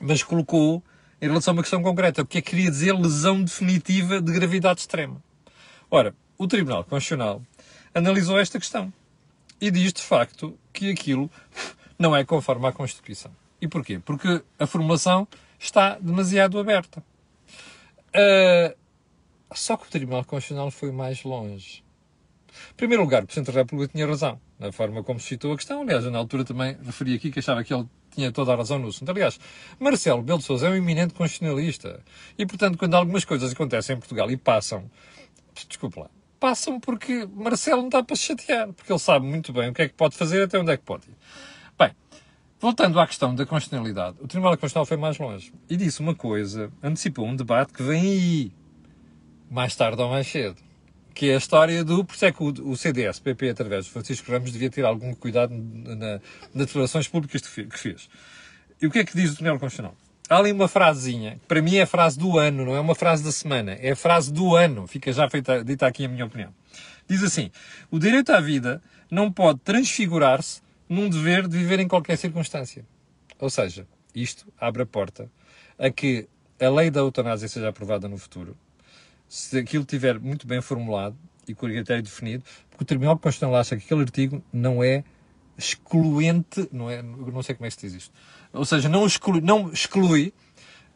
mas 0.00 0.22
colocou 0.22 0.82
em 1.20 1.26
relação 1.26 1.52
a 1.52 1.56
uma 1.56 1.62
questão 1.62 1.82
concreta, 1.82 2.24
porque 2.24 2.40
queria 2.40 2.70
dizer 2.70 2.92
lesão 2.92 3.42
definitiva 3.42 4.20
de 4.20 4.32
gravidade 4.32 4.80
extrema. 4.80 5.22
Ora, 5.90 6.14
o 6.36 6.46
Tribunal 6.46 6.84
Constitucional 6.84 7.42
analisou 7.94 8.38
esta 8.38 8.58
questão 8.58 8.92
e 9.60 9.70
diz 9.70 9.92
de 9.92 10.02
facto 10.02 10.56
que 10.72 10.90
aquilo 10.90 11.30
não 11.98 12.14
é 12.14 12.24
conforme 12.24 12.66
à 12.66 12.72
Constituição. 12.72 13.32
E 13.60 13.66
porquê? 13.66 13.98
Porque 13.98 14.42
a 14.58 14.66
formulação 14.66 15.26
está 15.58 15.98
demasiado 15.98 16.58
aberta. 16.58 17.02
Uh, 18.10 18.76
só 19.52 19.76
que 19.76 19.86
o 19.86 19.90
Tribunal 19.90 20.24
Constitucional 20.24 20.70
foi 20.70 20.92
mais 20.92 21.24
longe. 21.24 21.82
Em 22.70 22.74
primeiro 22.76 23.02
lugar, 23.02 23.22
o 23.22 23.26
Presidente 23.26 23.52
da 23.52 23.60
República 23.60 23.92
tinha 23.92 24.06
razão 24.06 24.40
na 24.58 24.72
forma 24.72 25.02
como 25.02 25.20
citou 25.20 25.52
a 25.52 25.56
questão. 25.56 25.82
Aliás, 25.82 26.04
eu 26.04 26.10
na 26.10 26.18
altura 26.18 26.44
também 26.44 26.76
referi 26.84 27.14
aqui 27.14 27.30
que 27.30 27.38
achava 27.38 27.62
que 27.62 27.72
ele 27.72 27.86
tinha 28.10 28.32
toda 28.32 28.52
a 28.52 28.56
razão 28.56 28.78
no 28.78 28.88
assunto. 28.88 29.08
Aliás, 29.10 29.38
Marcelo 29.78 30.22
Belo 30.22 30.38
de 30.38 30.44
Sousa 30.44 30.66
é 30.66 30.70
um 30.70 30.74
eminente 30.74 31.14
constitucionalista. 31.14 32.00
E, 32.36 32.44
portanto, 32.44 32.76
quando 32.76 32.94
algumas 32.94 33.24
coisas 33.24 33.52
acontecem 33.52 33.96
em 33.96 33.98
Portugal 33.98 34.30
e 34.30 34.36
passam, 34.36 34.90
desculpe 35.68 36.00
lá, 36.00 36.10
passam 36.40 36.80
porque 36.80 37.28
Marcelo 37.32 37.82
não 37.82 37.88
está 37.88 38.02
para 38.02 38.16
se 38.16 38.22
chatear, 38.22 38.72
porque 38.72 38.92
ele 38.92 38.98
sabe 38.98 39.26
muito 39.26 39.52
bem 39.52 39.70
o 39.70 39.74
que 39.74 39.82
é 39.82 39.88
que 39.88 39.94
pode 39.94 40.16
fazer 40.16 40.44
até 40.44 40.58
onde 40.58 40.72
é 40.72 40.76
que 40.76 40.84
pode 40.84 41.08
ir. 41.08 41.16
Bem, 41.78 41.92
voltando 42.60 42.98
à 42.98 43.06
questão 43.06 43.34
da 43.34 43.46
constitucionalidade, 43.46 44.16
o 44.20 44.26
Tribunal 44.26 44.56
Constitucional 44.56 44.86
foi 44.86 44.96
mais 44.96 45.18
longe 45.18 45.52
e 45.68 45.76
disse 45.76 46.00
uma 46.00 46.14
coisa, 46.14 46.72
antecipou 46.82 47.26
um 47.26 47.36
debate 47.36 47.72
que 47.72 47.82
vem 47.82 48.00
aí, 48.00 48.52
mais 49.50 49.74
tarde 49.76 50.00
ou 50.02 50.08
mais 50.08 50.26
cedo 50.26 50.67
que 51.18 51.30
é 51.30 51.34
a 51.34 51.38
história 51.38 51.82
do. 51.82 52.04
Por 52.04 52.14
isso 52.14 52.26
é 52.26 52.30
que 52.30 52.44
o, 52.44 52.76
CDS, 52.76 53.18
PP, 53.18 53.50
através 53.50 53.86
de 53.86 53.90
Francisco 53.90 54.30
Ramos, 54.30 54.52
devia 54.52 54.70
ter 54.70 54.84
algum 54.84 55.12
cuidado 55.12 55.52
na, 55.52 56.20
nas 56.54 56.66
declarações 56.66 57.08
públicas 57.08 57.42
que 57.42 57.76
fez. 57.76 58.08
E 58.80 58.86
o 58.86 58.90
que 58.90 59.00
é 59.00 59.04
que 59.04 59.16
diz 59.16 59.32
o 59.32 59.34
Tribunal 59.34 59.58
Constitucional? 59.58 59.96
Há 60.30 60.36
ali 60.36 60.52
uma 60.52 60.68
frasezinha, 60.68 61.32
que 61.32 61.46
para 61.48 61.60
mim 61.60 61.74
é 61.74 61.82
a 61.82 61.86
frase 61.88 62.16
do 62.16 62.38
ano, 62.38 62.64
não 62.64 62.76
é 62.76 62.78
uma 62.78 62.94
frase 62.94 63.24
da 63.24 63.32
semana, 63.32 63.72
é 63.72 63.90
a 63.90 63.96
frase 63.96 64.32
do 64.32 64.54
ano. 64.54 64.86
Fica 64.86 65.12
já 65.12 65.28
feita, 65.28 65.64
dita 65.64 65.88
aqui 65.88 66.04
a 66.04 66.08
minha 66.08 66.24
opinião. 66.24 66.54
Diz 67.08 67.20
assim: 67.24 67.50
o 67.90 67.98
direito 67.98 68.30
à 68.30 68.40
vida 68.40 68.80
não 69.10 69.32
pode 69.32 69.58
transfigurar-se 69.64 70.62
num 70.88 71.10
dever 71.10 71.48
de 71.48 71.58
viver 71.58 71.80
em 71.80 71.88
qualquer 71.88 72.16
circunstância. 72.16 72.86
Ou 73.40 73.50
seja, 73.50 73.88
isto 74.14 74.46
abre 74.56 74.82
a 74.82 74.86
porta 74.86 75.28
a 75.76 75.90
que 75.90 76.28
a 76.60 76.68
lei 76.68 76.92
da 76.92 77.00
eutanásia 77.00 77.48
seja 77.48 77.70
aprovada 77.70 78.06
no 78.06 78.18
futuro, 78.18 78.56
se 79.28 79.58
aquilo 79.58 79.82
estiver 79.82 80.18
muito 80.18 80.46
bem 80.46 80.60
formulado 80.60 81.16
e 81.46 81.54
com 81.54 81.66
o 81.66 81.68
critério 81.68 82.02
definido, 82.02 82.44
porque 82.70 82.82
o 82.82 82.86
Tribunal 82.86 83.18
Constitucional 83.18 83.60
acha 83.60 83.76
que 83.76 83.84
aquele 83.84 84.02
artigo 84.02 84.42
não 84.52 84.82
é 84.82 85.04
excluente, 85.56 86.68
não, 86.72 86.88
é, 86.88 87.02
não 87.02 87.42
sei 87.42 87.54
como 87.54 87.66
é 87.66 87.68
que 87.68 87.74
se 87.74 87.86
diz 87.86 87.94
isto, 87.94 88.14
ou 88.52 88.64
seja, 88.64 88.88
não 88.88 89.04
exclui, 89.06 89.40
não 89.40 89.72
exclui 89.72 90.32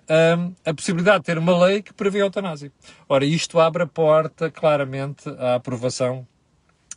um, 0.09 0.55
a 0.65 0.75
possibilidade 0.75 1.21
de 1.21 1.25
ter 1.25 1.39
uma 1.39 1.65
lei 1.65 1.83
que 1.83 1.93
prevê 1.93 2.21
a 2.21 2.25
eutanásia. 2.25 2.73
Ora, 3.09 3.25
isto 3.25 3.59
abre 3.59 3.83
a 3.83 3.87
porta 3.87 4.51
claramente 4.51 5.29
à 5.39 5.55
aprovação 5.57 6.27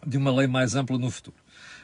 de 0.05 0.17
uma 0.17 0.31
lei 0.31 0.47
mais 0.47 0.75
ampla 0.75 0.97
no 0.97 1.09
futuro. 1.09 1.37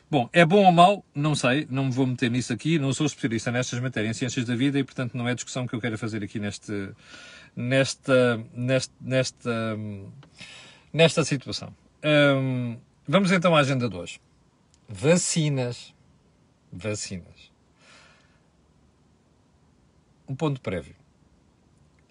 Bom, 0.10 0.30
é 0.34 0.46
bom 0.46 0.66
ou 0.66 0.72
mau? 0.74 1.06
Não 1.16 1.34
sei, 1.36 1.66
não 1.70 1.86
me 1.86 1.92
vou 1.92 2.06
meter 2.06 2.30
nisso 2.30 2.52
aqui, 2.52 2.78
não 2.78 2.94
sou 2.94 3.06
especialista 3.06 3.50
nestas 3.50 3.80
matérias, 3.80 4.18
em 4.18 4.20
ciências 4.20 4.46
da 4.46 4.56
vida, 4.56 4.78
e 4.78 4.84
portanto 4.84 5.16
não 5.16 5.28
é 5.28 5.34
discussão 5.34 5.66
que 5.66 5.74
eu 5.74 5.80
quero 5.80 5.98
fazer 5.98 6.22
aqui 6.22 6.38
neste, 6.38 6.90
nesta, 7.56 8.44
nesta, 8.54 8.94
nesta, 9.00 9.78
nesta 10.92 11.24
situação. 11.24 11.74
Um, 12.04 12.78
vamos 13.08 13.32
então 13.32 13.56
à 13.56 13.60
agenda 13.60 13.90
de 13.90 13.96
hoje. 13.96 14.20
Vacinas. 14.88 15.94
Vacinas. 16.72 17.52
Um 20.28 20.36
ponto 20.36 20.62
prévio. 20.62 20.96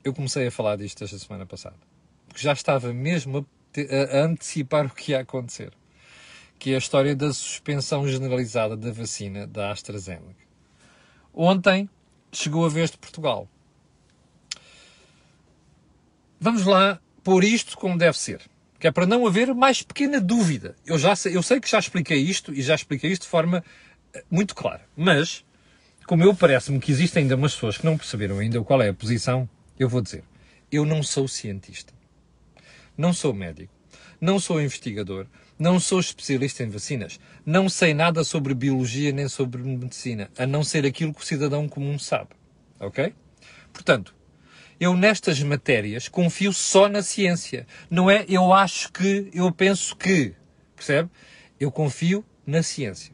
Eu 0.05 0.15
comecei 0.15 0.47
a 0.47 0.51
falar 0.51 0.77
disto 0.77 1.05
esta 1.05 1.19
semana 1.19 1.45
passada. 1.45 1.77
Porque 2.29 2.43
já 2.43 2.53
estava 2.53 2.93
mesmo 2.93 3.47
a, 3.77 4.19
a 4.19 4.25
antecipar 4.25 4.87
o 4.87 4.91
que 4.91 5.13
ia 5.13 5.21
acontecer. 5.21 5.73
Que 6.59 6.73
é 6.73 6.75
a 6.75 6.79
história 6.79 7.17
da 7.17 7.33
suspensão 7.33 8.07
generalizada 8.07 8.77
da 8.77 8.93
vacina 8.93 9.47
da 9.47 9.71
AstraZeneca. 9.71 10.45
Ontem 11.33 11.89
chegou 12.33 12.65
a 12.65 12.69
vez 12.69 12.91
de 12.91 12.99
Portugal. 12.99 13.49
Vamos 16.43 16.65
lá 16.65 16.99
pôr 17.23 17.45
isto 17.45 17.77
como 17.77 17.99
deve 17.99 18.19
ser. 18.19 18.41
Que 18.79 18.87
é 18.87 18.91
para 18.91 19.05
não 19.05 19.27
haver 19.27 19.55
mais 19.55 19.83
pequena 19.83 20.19
dúvida. 20.19 20.75
Eu, 20.87 20.99
já 20.99 21.15
sei, 21.15 21.37
eu 21.37 21.43
sei 21.43 21.61
que 21.61 21.71
já 21.71 21.79
expliquei 21.79 22.17
isto 22.17 22.51
e 22.55 22.63
já 22.63 22.75
expliquei 22.75 23.13
isto 23.13 23.23
de 23.23 23.29
forma 23.29 23.63
eh, 24.15 24.25
muito 24.31 24.55
clara. 24.55 24.81
Mas, 24.97 25.45
como 26.07 26.25
eu 26.25 26.35
parece-me 26.35 26.81
que 26.81 26.91
existem 26.91 27.25
ainda 27.25 27.37
umas 27.37 27.53
pessoas 27.53 27.77
que 27.77 27.85
não 27.85 27.99
perceberam 27.99 28.39
ainda 28.39 28.59
qual 28.63 28.81
é 28.81 28.89
a 28.89 28.95
posição, 28.95 29.47
eu 29.79 29.87
vou 29.87 30.01
dizer. 30.01 30.25
Eu 30.73 30.87
não 30.87 31.03
sou 31.03 31.29
cientista. 31.29 31.93
Não 32.97 33.13
sou 33.13 33.35
médico. 33.35 33.75
Não 34.19 34.41
sou 34.41 34.63
investigador. 34.63 35.27
Não 35.59 35.79
sou 35.79 36.01
especialista 36.01 36.63
em 36.63 36.71
vacinas. 36.71 37.21
Não 37.45 37.69
sei 37.69 37.93
nada 37.93 38.25
sobre 38.25 38.55
biologia 38.55 39.13
nem 39.13 39.29
sobre 39.29 39.63
medicina, 39.63 40.31
a 40.39 40.47
não 40.47 40.65
ser 40.65 40.87
aquilo 40.87 41.13
que 41.13 41.21
o 41.21 41.27
cidadão 41.27 41.69
comum 41.69 41.99
sabe. 41.99 42.31
Ok? 42.79 43.13
Portanto, 43.75 44.15
eu 44.81 44.97
nestas 44.97 45.43
matérias 45.43 46.09
confio 46.09 46.53
só 46.55 46.89
na 46.89 47.03
ciência. 47.03 47.67
Não 47.91 48.11
é 48.11 48.25
eu 48.27 48.51
acho 48.53 48.91
que, 48.91 49.31
eu 49.35 49.53
penso 49.53 49.95
que. 49.95 50.35
Percebe? 50.75 51.11
Eu 51.61 51.71
confio 51.71 52.25
na 52.47 52.63
ciência. 52.63 53.13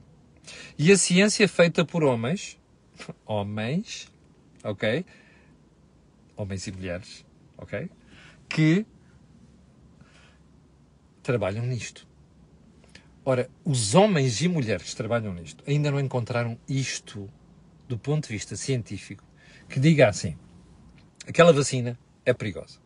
E 0.78 0.92
a 0.92 0.96
ciência 0.96 1.44
é 1.44 1.48
feita 1.48 1.84
por 1.84 2.04
homens, 2.04 2.56
homens, 3.26 4.10
ok? 4.62 5.04
Homens 6.36 6.66
e 6.68 6.72
mulheres, 6.72 7.24
ok? 7.58 7.90
Que 8.48 8.86
trabalham 11.20 11.66
nisto. 11.66 12.06
Ora, 13.24 13.50
os 13.64 13.96
homens 13.96 14.40
e 14.40 14.46
mulheres 14.46 14.90
que 14.90 14.96
trabalham 14.96 15.34
nisto 15.34 15.64
ainda 15.66 15.90
não 15.90 15.98
encontraram 15.98 16.56
isto 16.68 17.28
do 17.88 17.98
ponto 17.98 18.28
de 18.28 18.32
vista 18.32 18.54
científico 18.54 19.24
que 19.68 19.80
diga 19.80 20.08
assim: 20.08 20.38
aquela 21.26 21.52
vacina 21.52 21.98
é 22.24 22.32
perigosa. 22.32 22.78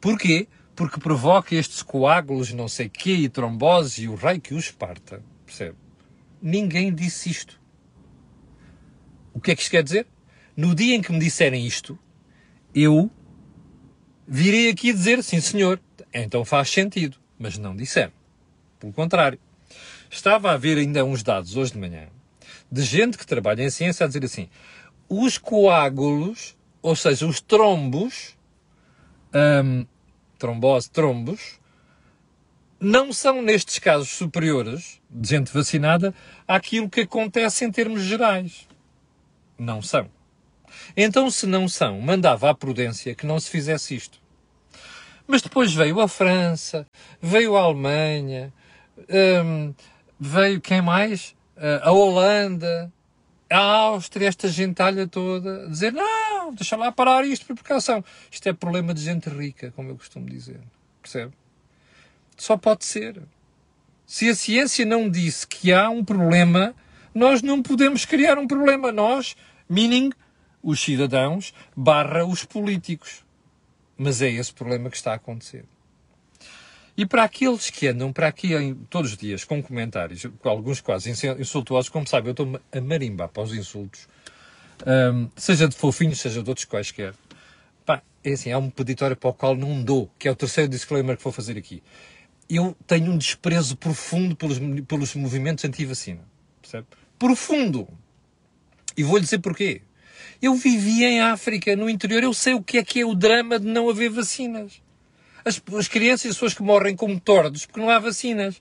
Porquê? 0.00 0.48
Porque 0.74 0.98
provoca 0.98 1.54
estes 1.54 1.82
coágulos, 1.82 2.52
não 2.52 2.68
sei 2.68 2.88
quê, 2.88 3.12
e 3.12 3.28
trombose 3.28 4.04
e 4.04 4.08
o 4.08 4.14
rei 4.14 4.40
que 4.40 4.54
os 4.54 4.70
parta. 4.70 5.22
Percebe? 5.44 5.76
Ninguém 6.40 6.92
disse 6.92 7.30
isto. 7.30 7.60
O 9.32 9.40
que 9.40 9.50
é 9.50 9.56
que 9.56 9.62
isto 9.62 9.70
quer 9.70 9.82
dizer? 9.82 10.06
No 10.56 10.74
dia 10.74 10.94
em 10.94 11.02
que 11.02 11.12
me 11.12 11.18
disserem 11.18 11.66
isto, 11.66 11.98
eu 12.74 13.10
virei 14.26 14.70
aqui 14.70 14.92
dizer 14.92 15.22
sim, 15.22 15.40
senhor, 15.40 15.80
então 16.12 16.44
faz 16.44 16.70
sentido. 16.70 17.16
Mas 17.38 17.58
não 17.58 17.76
disseram. 17.76 18.12
Pelo 18.78 18.92
contrário. 18.92 19.38
Estava 20.10 20.50
a 20.50 20.54
haver 20.54 20.78
ainda 20.78 21.04
uns 21.04 21.22
dados 21.22 21.56
hoje 21.56 21.72
de 21.72 21.78
manhã 21.78 22.08
de 22.72 22.82
gente 22.82 23.18
que 23.18 23.26
trabalha 23.26 23.62
em 23.62 23.68
ciência 23.68 24.04
a 24.04 24.06
dizer 24.06 24.24
assim: 24.24 24.48
os 25.06 25.36
coágulos 25.36 26.56
ou 26.82 26.96
seja, 26.96 27.26
os 27.26 27.40
trombos, 27.40 28.36
um, 29.64 29.86
trombose, 30.38 30.90
trombos, 30.90 31.60
não 32.80 33.12
são 33.12 33.40
nestes 33.40 33.78
casos 33.78 34.10
superiores 34.10 35.00
de 35.08 35.28
gente 35.28 35.54
vacinada 35.54 36.12
àquilo 36.46 36.90
que 36.90 37.02
acontece 37.02 37.64
em 37.64 37.70
termos 37.70 38.02
gerais. 38.02 38.66
Não 39.56 39.80
são. 39.80 40.10
Então, 40.96 41.30
se 41.30 41.46
não 41.46 41.68
são, 41.68 42.00
mandava 42.00 42.50
à 42.50 42.54
prudência 42.54 43.14
que 43.14 43.24
não 43.24 43.38
se 43.38 43.48
fizesse 43.48 43.94
isto. 43.94 44.20
Mas 45.26 45.42
depois 45.42 45.72
veio 45.72 46.00
a 46.00 46.08
França, 46.08 46.84
veio 47.20 47.56
a 47.56 47.62
Alemanha, 47.62 48.52
um, 49.44 49.72
veio 50.18 50.60
quem 50.60 50.82
mais? 50.82 51.36
Uh, 51.56 51.80
a 51.82 51.92
Holanda, 51.92 52.92
a 53.48 53.58
Áustria, 53.58 54.28
esta 54.28 54.48
gentalha 54.48 55.06
toda, 55.06 55.68
dizer 55.68 55.92
não, 55.92 56.31
deixa 56.50 56.76
lá 56.76 56.90
parar 56.90 57.24
isto 57.24 57.46
por 57.46 57.54
precaução. 57.54 58.04
Isto 58.30 58.48
é 58.48 58.52
problema 58.52 58.92
de 58.92 59.02
gente 59.02 59.28
rica, 59.28 59.70
como 59.76 59.90
eu 59.90 59.96
costumo 59.96 60.26
dizer. 60.26 60.60
Percebe? 61.00 61.32
Só 62.36 62.56
pode 62.56 62.84
ser. 62.84 63.22
Se 64.06 64.28
a 64.28 64.34
ciência 64.34 64.84
não 64.84 65.08
disse 65.08 65.46
que 65.46 65.72
há 65.72 65.88
um 65.88 66.04
problema, 66.04 66.74
nós 67.14 67.42
não 67.42 67.62
podemos 67.62 68.04
criar 68.04 68.38
um 68.38 68.46
problema. 68.46 68.90
Nós, 68.90 69.36
meaning, 69.68 70.10
os 70.62 70.80
cidadãos, 70.80 71.54
barra 71.76 72.24
os 72.24 72.44
políticos. 72.44 73.24
Mas 73.96 74.20
é 74.20 74.30
esse 74.30 74.52
problema 74.52 74.90
que 74.90 74.96
está 74.96 75.12
a 75.12 75.16
acontecer. 75.16 75.64
E 76.96 77.06
para 77.06 77.24
aqueles 77.24 77.70
que 77.70 77.88
andam 77.88 78.12
para 78.12 78.28
aqui 78.28 78.50
todos 78.90 79.12
os 79.12 79.16
dias 79.16 79.44
com 79.44 79.62
comentários, 79.62 80.26
alguns 80.44 80.80
quase 80.80 81.10
insultuosos, 81.10 81.88
como 81.88 82.06
sabe, 82.06 82.28
eu 82.28 82.32
estou 82.32 82.60
a 82.70 82.80
marimbar 82.80 83.28
para 83.28 83.42
os 83.42 83.54
insultos, 83.54 84.06
um, 84.86 85.28
seja 85.36 85.68
de 85.68 85.76
fofinhos, 85.76 86.20
seja 86.20 86.42
de 86.42 86.48
outros 86.48 86.64
quaisquer. 86.64 87.14
Pá, 87.84 88.02
é 88.22 88.32
assim, 88.32 88.52
há 88.52 88.58
um 88.58 88.70
peditório 88.70 89.16
para 89.16 89.30
o 89.30 89.34
qual 89.34 89.56
não 89.56 89.82
dou, 89.82 90.10
que 90.18 90.28
é 90.28 90.30
o 90.30 90.36
terceiro 90.36 90.70
disclaimer 90.70 91.16
que 91.16 91.24
vou 91.24 91.32
fazer 91.32 91.56
aqui. 91.56 91.82
Eu 92.48 92.76
tenho 92.86 93.10
um 93.12 93.18
desprezo 93.18 93.76
profundo 93.76 94.36
pelos, 94.36 94.58
pelos 94.86 95.14
movimentos 95.14 95.64
anti-vacina. 95.64 96.20
Percebe? 96.60 96.86
Profundo! 97.18 97.88
E 98.96 99.02
vou-lhe 99.02 99.24
dizer 99.24 99.38
porquê. 99.38 99.82
Eu 100.40 100.54
vivi 100.54 101.04
em 101.04 101.20
África, 101.20 101.76
no 101.76 101.88
interior, 101.88 102.22
eu 102.22 102.34
sei 102.34 102.54
o 102.54 102.62
que 102.62 102.78
é 102.78 102.84
que 102.84 103.00
é 103.00 103.06
o 103.06 103.14
drama 103.14 103.58
de 103.58 103.66
não 103.66 103.88
haver 103.88 104.10
vacinas 104.10 104.82
as, 105.44 105.60
as 105.76 105.88
crianças 105.88 106.24
e 106.24 106.28
as 106.28 106.34
pessoas 106.34 106.54
que 106.54 106.62
morrem 106.62 106.96
como 106.96 107.18
tordos 107.18 107.66
porque 107.66 107.80
não 107.80 107.90
há 107.90 107.98
vacinas. 107.98 108.60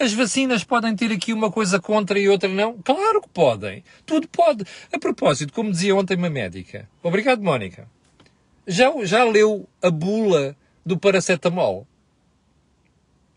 As 0.00 0.12
vacinas 0.12 0.62
podem 0.62 0.94
ter 0.94 1.10
aqui 1.10 1.32
uma 1.32 1.50
coisa 1.50 1.80
contra 1.80 2.18
e 2.18 2.28
outra 2.28 2.48
não? 2.48 2.78
Claro 2.78 3.20
que 3.20 3.28
podem. 3.28 3.82
Tudo 4.06 4.28
pode. 4.28 4.64
A 4.92 4.98
propósito, 4.98 5.52
como 5.52 5.72
dizia 5.72 5.96
ontem 5.96 6.16
uma 6.16 6.30
médica. 6.30 6.88
Obrigado, 7.02 7.42
Mónica. 7.42 7.88
Já, 8.66 8.92
já 9.04 9.24
leu 9.24 9.68
a 9.82 9.90
bula 9.90 10.56
do 10.86 10.96
paracetamol? 10.96 11.86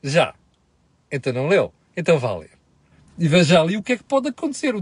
Já. 0.03 0.35
Então 1.11 1.33
não 1.33 1.47
leu? 1.47 1.73
Então 1.97 2.19
vá 2.19 2.37
ler. 2.37 2.51
E 3.17 3.27
veja 3.27 3.59
ali 3.59 3.75
o 3.75 3.83
que 3.83 3.93
é 3.93 3.97
que 3.97 4.03
pode 4.03 4.29
acontecer. 4.29 4.73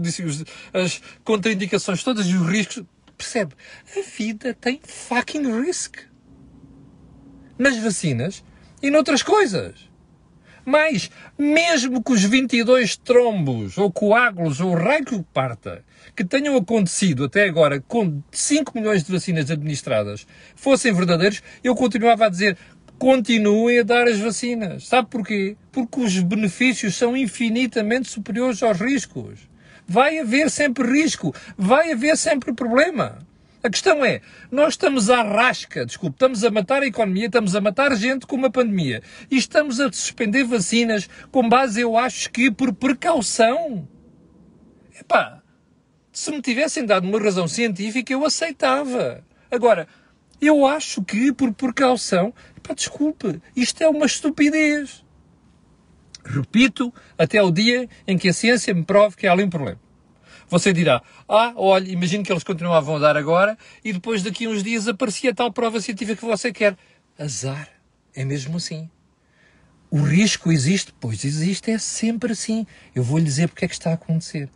As 0.72 1.00
contraindicações 1.24 2.04
todas 2.04 2.26
e 2.26 2.34
os 2.34 2.46
riscos. 2.46 2.84
Percebe? 3.16 3.54
A 3.96 4.00
vida 4.02 4.54
tem 4.54 4.80
fucking 4.82 5.62
risk. 5.62 5.96
Nas 7.58 7.76
vacinas 7.78 8.44
e 8.82 8.90
noutras 8.90 9.22
coisas. 9.22 9.89
Mas, 10.70 11.10
mesmo 11.36 12.00
que 12.00 12.12
os 12.12 12.22
22 12.22 12.96
trombos, 12.96 13.76
ou 13.76 13.90
coágulos, 13.90 14.60
ou 14.60 14.72
raio 14.72 15.04
que 15.04 15.20
parta, 15.34 15.84
que 16.14 16.24
tenham 16.24 16.56
acontecido 16.56 17.24
até 17.24 17.42
agora 17.42 17.82
com 17.88 18.22
5 18.30 18.78
milhões 18.78 19.02
de 19.02 19.10
vacinas 19.10 19.50
administradas, 19.50 20.24
fossem 20.54 20.92
verdadeiros, 20.92 21.42
eu 21.64 21.74
continuava 21.74 22.26
a 22.26 22.28
dizer, 22.28 22.56
continuem 23.00 23.80
a 23.80 23.82
dar 23.82 24.06
as 24.06 24.20
vacinas. 24.20 24.86
Sabe 24.86 25.08
porquê? 25.10 25.56
Porque 25.72 26.00
os 26.02 26.16
benefícios 26.20 26.94
são 26.94 27.16
infinitamente 27.16 28.08
superiores 28.08 28.62
aos 28.62 28.78
riscos. 28.78 29.40
Vai 29.88 30.20
haver 30.20 30.48
sempre 30.52 30.88
risco, 30.88 31.34
vai 31.58 31.90
haver 31.90 32.16
sempre 32.16 32.52
problema. 32.52 33.18
A 33.62 33.68
questão 33.68 34.02
é, 34.02 34.22
nós 34.50 34.72
estamos 34.72 35.10
à 35.10 35.22
rasca, 35.22 35.84
desculpe, 35.84 36.14
estamos 36.14 36.42
a 36.44 36.50
matar 36.50 36.82
a 36.82 36.86
economia, 36.86 37.26
estamos 37.26 37.54
a 37.54 37.60
matar 37.60 37.94
gente 37.94 38.26
com 38.26 38.34
uma 38.34 38.50
pandemia 38.50 39.02
e 39.30 39.36
estamos 39.36 39.78
a 39.78 39.92
suspender 39.92 40.44
vacinas 40.44 41.10
com 41.30 41.46
base, 41.46 41.82
eu 41.82 41.94
acho 41.94 42.30
que, 42.30 42.50
por 42.50 42.72
precaução. 42.72 43.86
Epá, 44.98 45.42
se 46.10 46.30
me 46.30 46.40
tivessem 46.40 46.86
dado 46.86 47.06
uma 47.06 47.20
razão 47.20 47.46
científica, 47.46 48.10
eu 48.10 48.24
aceitava. 48.24 49.22
Agora, 49.50 49.86
eu 50.40 50.64
acho 50.64 51.02
que, 51.04 51.30
por 51.30 51.52
precaução, 51.52 52.32
epá, 52.56 52.72
desculpe, 52.72 53.42
isto 53.54 53.82
é 53.82 53.88
uma 53.90 54.06
estupidez. 54.06 55.04
Repito, 56.24 56.94
até 57.18 57.42
o 57.42 57.50
dia 57.50 57.86
em 58.06 58.16
que 58.16 58.30
a 58.30 58.32
ciência 58.32 58.72
me 58.72 58.84
prove 58.84 59.16
que 59.16 59.26
há 59.26 59.32
ali 59.32 59.44
um 59.44 59.50
problema. 59.50 59.89
Você 60.50 60.72
dirá, 60.72 61.00
ah, 61.28 61.52
olha, 61.54 61.88
imagino 61.88 62.24
que 62.24 62.32
eles 62.32 62.42
continuavam 62.42 62.96
a 62.96 62.98
dar 62.98 63.16
agora 63.16 63.56
e 63.84 63.92
depois 63.92 64.20
daqui 64.20 64.48
uns 64.48 64.64
dias 64.64 64.88
aparecia 64.88 65.32
tal 65.32 65.52
prova 65.52 65.80
científica 65.80 66.16
que 66.16 66.24
você 66.24 66.52
quer. 66.52 66.76
Azar. 67.16 67.68
É 68.12 68.24
mesmo 68.24 68.56
assim. 68.56 68.90
O 69.88 70.02
risco 70.02 70.50
existe? 70.50 70.92
Pois 70.98 71.24
existe, 71.24 71.70
é 71.70 71.78
sempre 71.78 72.32
assim. 72.32 72.66
Eu 72.92 73.04
vou 73.04 73.18
lhe 73.18 73.24
dizer 73.24 73.48
porque 73.48 73.64
é 73.64 73.68
que 73.68 73.74
está 73.74 73.90
a 73.90 73.94
acontecer. 73.94 74.48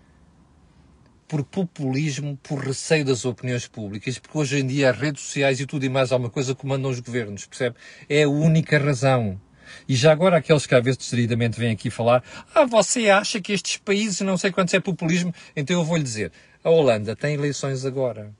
Por 1.28 1.44
populismo, 1.44 2.36
por 2.42 2.58
receio 2.58 3.04
das 3.04 3.24
opiniões 3.24 3.68
públicas, 3.68 4.18
porque 4.18 4.36
hoje 4.36 4.58
em 4.58 4.66
dia 4.66 4.90
as 4.90 4.98
redes 4.98 5.22
sociais 5.22 5.60
e 5.60 5.66
tudo 5.66 5.84
e 5.84 5.88
mais 5.88 6.10
alguma 6.10 6.28
coisa 6.28 6.56
comandam 6.56 6.90
os 6.90 6.98
governos, 6.98 7.46
percebe? 7.46 7.76
É 8.08 8.24
a 8.24 8.28
única 8.28 8.78
razão. 8.78 9.40
E 9.88 9.94
já 9.94 10.12
agora 10.12 10.36
aqueles 10.36 10.66
que 10.66 10.74
às 10.74 10.82
vezes 10.82 10.98
distraidamente 10.98 11.58
vêm 11.58 11.72
aqui 11.72 11.90
falar, 11.90 12.22
ah, 12.54 12.64
você 12.64 13.10
acha 13.10 13.40
que 13.40 13.52
estes 13.52 13.76
países, 13.76 14.20
não 14.20 14.36
sei 14.36 14.50
quantos 14.50 14.74
é 14.74 14.80
populismo, 14.80 15.34
então 15.54 15.78
eu 15.78 15.84
vou-lhe 15.84 16.02
dizer, 16.02 16.32
a 16.62 16.70
Holanda 16.70 17.14
tem 17.14 17.34
eleições 17.34 17.84
agora. 17.84 18.32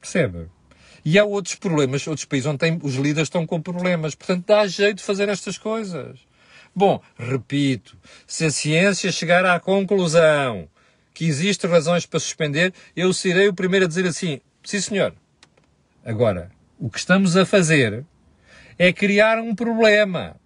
Percebe? 0.00 0.48
E 1.04 1.18
há 1.18 1.24
outros 1.24 1.54
problemas, 1.54 2.06
outros 2.06 2.24
países 2.24 2.46
onde 2.46 2.58
tem, 2.58 2.78
os 2.82 2.94
líderes 2.94 3.26
estão 3.26 3.46
com 3.46 3.60
problemas. 3.60 4.14
Portanto, 4.14 4.44
dá 4.46 4.66
jeito 4.66 4.98
de 4.98 5.02
fazer 5.02 5.28
estas 5.28 5.58
coisas. 5.58 6.18
Bom, 6.74 7.00
repito, 7.18 7.96
se 8.26 8.46
a 8.46 8.50
ciência 8.50 9.12
chegar 9.12 9.44
à 9.44 9.60
conclusão 9.60 10.68
que 11.12 11.26
existem 11.26 11.70
razões 11.70 12.06
para 12.06 12.18
suspender, 12.18 12.74
eu 12.96 13.12
serei 13.12 13.48
o 13.48 13.54
primeiro 13.54 13.84
a 13.84 13.88
dizer 13.88 14.06
assim, 14.06 14.40
sim 14.64 14.80
senhor. 14.80 15.14
Agora, 16.04 16.50
o 16.78 16.90
que 16.90 16.98
estamos 16.98 17.36
a 17.36 17.46
fazer 17.46 18.04
é 18.78 18.92
criar 18.92 19.38
um 19.38 19.54
problema 19.54 20.36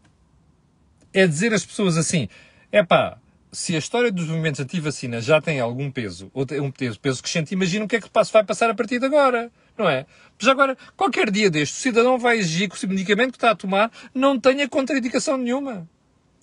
é 1.21 1.27
dizer 1.27 1.53
às 1.53 1.65
pessoas 1.65 1.97
assim: 1.97 2.29
é 2.71 2.83
pá, 2.83 3.19
se 3.53 3.75
a 3.75 3.79
história 3.79 4.13
dos 4.13 4.27
movimentos 4.27 4.61
anti-vacina 4.61 5.21
já 5.21 5.41
tem 5.41 5.61
algum 5.61 5.91
peso, 5.91 6.31
ou 6.35 6.45
tem 6.45 6.61
um 6.61 6.71
peso, 6.71 7.01
peso 7.01 7.23
crescente, 7.23 7.53
imagina 7.53 7.85
o 7.85 7.89
que 7.89 7.97
é 7.97 8.01
que 8.01 8.09
vai 8.13 8.45
passar 8.45 8.71
a 8.71 8.75
partir 8.75 8.99
de 8.99 9.07
agora, 9.07 9.51
não 9.77 9.89
é? 9.89 10.07
Já 10.39 10.53
agora, 10.53 10.77
qualquer 10.97 11.31
dia 11.31 11.51
deste, 11.51 11.75
o 11.75 11.77
cidadão 11.79 12.19
vai 12.19 12.39
exigir 12.39 12.69
que 12.69 12.85
o 12.85 12.89
medicamento 12.89 13.33
que 13.33 13.37
está 13.39 13.51
a 13.51 13.57
tomar 13.57 13.91
não 14.15 14.39
tenha 14.39 14.69
contraindicação 14.69 15.37
nenhuma. 15.37 15.89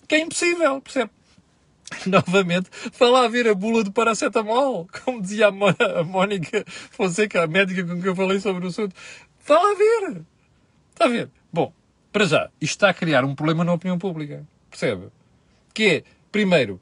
Que 0.08 0.16
é 0.16 0.20
impossível, 0.20 0.80
percebe? 0.80 1.10
Novamente, 2.06 2.68
vai 2.98 3.08
lá 3.08 3.28
ver 3.28 3.48
a 3.48 3.54
bula 3.54 3.84
do 3.84 3.92
paracetamol, 3.92 4.88
como 5.04 5.22
dizia 5.22 5.48
a, 5.48 6.04
Mónica 6.04 6.64
Fonseca, 6.66 7.44
a 7.44 7.46
médica 7.46 7.84
com 7.84 8.00
quem 8.00 8.06
eu 8.06 8.16
falei 8.16 8.40
sobre 8.40 8.64
o 8.64 8.68
assunto. 8.68 8.94
Vai 9.46 9.56
lá 9.56 9.74
ver. 9.74 10.22
Está 10.92 11.04
a 11.04 11.08
ver? 11.08 11.30
Bom, 11.52 11.72
para 12.12 12.24
já, 12.24 12.50
isto 12.60 12.72
está 12.72 12.90
a 12.90 12.94
criar 12.94 13.24
um 13.24 13.34
problema 13.34 13.64
na 13.64 13.72
opinião 13.72 13.98
pública. 13.98 14.44
Percebe? 14.70 15.08
Que 15.72 15.84
é, 15.84 16.04
primeiro, 16.30 16.80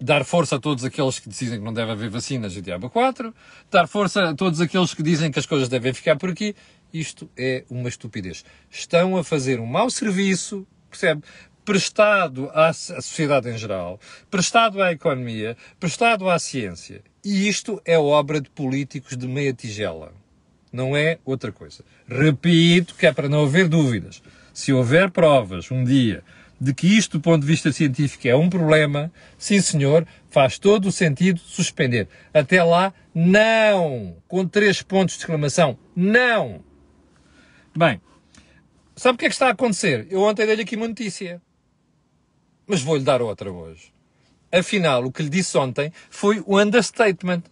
dar 0.00 0.24
força 0.24 0.56
a 0.56 0.58
todos 0.58 0.84
aqueles 0.84 1.18
que 1.18 1.28
dizem 1.28 1.58
que 1.58 1.64
não 1.64 1.72
deve 1.72 1.92
haver 1.92 2.10
vacinas 2.10 2.56
e 2.56 2.60
diabo 2.60 2.90
4, 2.90 3.34
dar 3.70 3.86
força 3.86 4.30
a 4.30 4.34
todos 4.34 4.60
aqueles 4.60 4.94
que 4.94 5.02
dizem 5.02 5.30
que 5.30 5.38
as 5.38 5.46
coisas 5.46 5.68
devem 5.68 5.92
ficar 5.92 6.16
por 6.16 6.30
aqui. 6.30 6.54
Isto 6.92 7.28
é 7.36 7.64
uma 7.68 7.88
estupidez. 7.88 8.44
Estão 8.70 9.16
a 9.16 9.24
fazer 9.24 9.60
um 9.60 9.66
mau 9.66 9.90
serviço, 9.90 10.66
percebe? 10.90 11.22
Prestado 11.64 12.48
à, 12.52 12.68
à 12.68 12.72
sociedade 12.72 13.50
em 13.50 13.58
geral, 13.58 13.98
prestado 14.30 14.80
à 14.80 14.92
economia, 14.92 15.56
prestado 15.80 16.28
à 16.30 16.38
ciência. 16.38 17.02
E 17.24 17.48
isto 17.48 17.82
é 17.84 17.98
obra 17.98 18.40
de 18.40 18.48
políticos 18.50 19.16
de 19.16 19.26
meia 19.26 19.52
tigela. 19.52 20.12
Não 20.72 20.96
é 20.96 21.18
outra 21.24 21.50
coisa. 21.50 21.84
Repito 22.06 22.94
que 22.94 23.06
é 23.06 23.12
para 23.12 23.28
não 23.28 23.44
haver 23.44 23.68
dúvidas. 23.68 24.22
Se 24.52 24.72
houver 24.72 25.10
provas 25.10 25.70
um 25.70 25.82
dia 25.82 26.22
de 26.60 26.72
que 26.72 26.86
isto, 26.86 27.18
do 27.18 27.22
ponto 27.22 27.42
de 27.42 27.46
vista 27.46 27.70
científico, 27.70 28.26
é 28.26 28.34
um 28.34 28.48
problema, 28.48 29.12
sim 29.36 29.60
senhor, 29.60 30.06
faz 30.30 30.58
todo 30.58 30.86
o 30.88 30.92
sentido 30.92 31.38
suspender. 31.40 32.08
Até 32.32 32.62
lá, 32.62 32.92
não! 33.14 34.16
Com 34.26 34.46
três 34.46 34.82
pontos 34.82 35.14
de 35.14 35.20
exclamação, 35.20 35.78
não! 35.94 36.64
Bem, 37.76 38.00
sabe 38.94 39.16
o 39.16 39.18
que 39.18 39.26
é 39.26 39.28
que 39.28 39.34
está 39.34 39.48
a 39.48 39.50
acontecer? 39.50 40.06
Eu 40.10 40.22
ontem 40.22 40.46
dei-lhe 40.46 40.62
aqui 40.62 40.76
uma 40.76 40.88
notícia, 40.88 41.42
mas 42.66 42.82
vou-lhe 42.82 43.04
dar 43.04 43.20
outra 43.20 43.52
hoje. 43.52 43.92
Afinal, 44.50 45.04
o 45.04 45.12
que 45.12 45.22
lhe 45.22 45.28
disse 45.28 45.56
ontem 45.58 45.92
foi 46.08 46.42
o 46.46 46.58
understatement. 46.58 47.42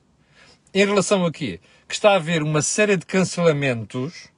Em 0.72 0.86
relação 0.86 1.26
a 1.26 1.30
quê? 1.30 1.60
Que 1.86 1.94
está 1.94 2.12
a 2.12 2.16
haver 2.16 2.42
uma 2.42 2.62
série 2.62 2.96
de 2.96 3.04
cancelamentos 3.04 4.28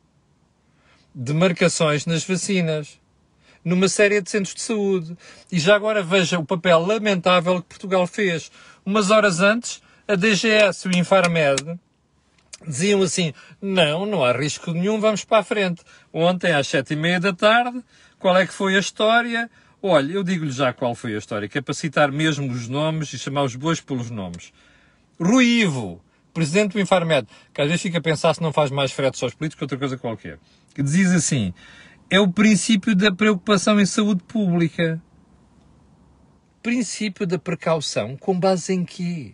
de 1.14 1.32
marcações 1.32 2.04
nas 2.04 2.24
vacinas 2.24 3.00
numa 3.66 3.88
série 3.88 4.20
de 4.20 4.30
centros 4.30 4.54
de 4.54 4.62
saúde. 4.62 5.16
E 5.50 5.58
já 5.58 5.74
agora 5.74 6.00
veja 6.00 6.38
o 6.38 6.46
papel 6.46 6.78
lamentável 6.78 7.60
que 7.60 7.68
Portugal 7.70 8.06
fez. 8.06 8.48
Umas 8.84 9.10
horas 9.10 9.40
antes, 9.40 9.82
a 10.06 10.14
DGS 10.14 10.86
e 10.86 10.92
o 10.92 10.96
Infarmed 10.96 11.76
diziam 12.64 13.02
assim: 13.02 13.34
não, 13.60 14.06
não 14.06 14.24
há 14.24 14.30
risco 14.30 14.70
nenhum, 14.70 15.00
vamos 15.00 15.24
para 15.24 15.38
a 15.38 15.42
frente. 15.42 15.82
Ontem, 16.12 16.52
às 16.52 16.68
sete 16.68 16.92
e 16.92 16.96
meia 16.96 17.18
da 17.18 17.32
tarde, 17.32 17.82
qual 18.20 18.36
é 18.38 18.46
que 18.46 18.54
foi 18.54 18.76
a 18.76 18.78
história? 18.78 19.50
Olha, 19.82 20.12
eu 20.12 20.22
digo-lhe 20.22 20.52
já 20.52 20.72
qual 20.72 20.94
foi 20.94 21.16
a 21.16 21.18
história, 21.18 21.48
que 21.48 21.58
é 21.58 21.60
para 21.60 21.74
citar 21.74 22.12
mesmo 22.12 22.50
os 22.50 22.68
nomes 22.68 23.12
e 23.12 23.18
chamar 23.18 23.42
os 23.42 23.56
bois 23.56 23.80
pelos 23.80 24.10
nomes. 24.10 24.52
Rui 25.20 25.44
Ivo, 25.44 26.00
presidente 26.32 26.74
do 26.74 26.80
Infarmed, 26.80 27.26
que 27.52 27.60
às 27.60 27.66
vezes 27.66 27.82
fica 27.82 27.98
a 27.98 28.00
pensar 28.00 28.32
se 28.32 28.40
não 28.40 28.52
faz 28.52 28.70
mais 28.70 28.92
fretes 28.92 29.20
aos 29.22 29.34
políticos 29.34 29.58
que 29.58 29.64
outra 29.64 29.78
coisa 29.78 29.98
qualquer, 29.98 30.38
que 30.72 30.84
diz 30.84 31.10
assim: 31.10 31.52
é 32.10 32.20
o 32.20 32.28
princípio 32.30 32.94
da 32.94 33.10
preocupação 33.10 33.80
em 33.80 33.86
saúde 33.86 34.22
pública. 34.24 35.00
Princípio 36.62 37.26
da 37.26 37.38
precaução, 37.38 38.16
com 38.16 38.38
base 38.38 38.72
em 38.72 38.84
quê? 38.84 39.32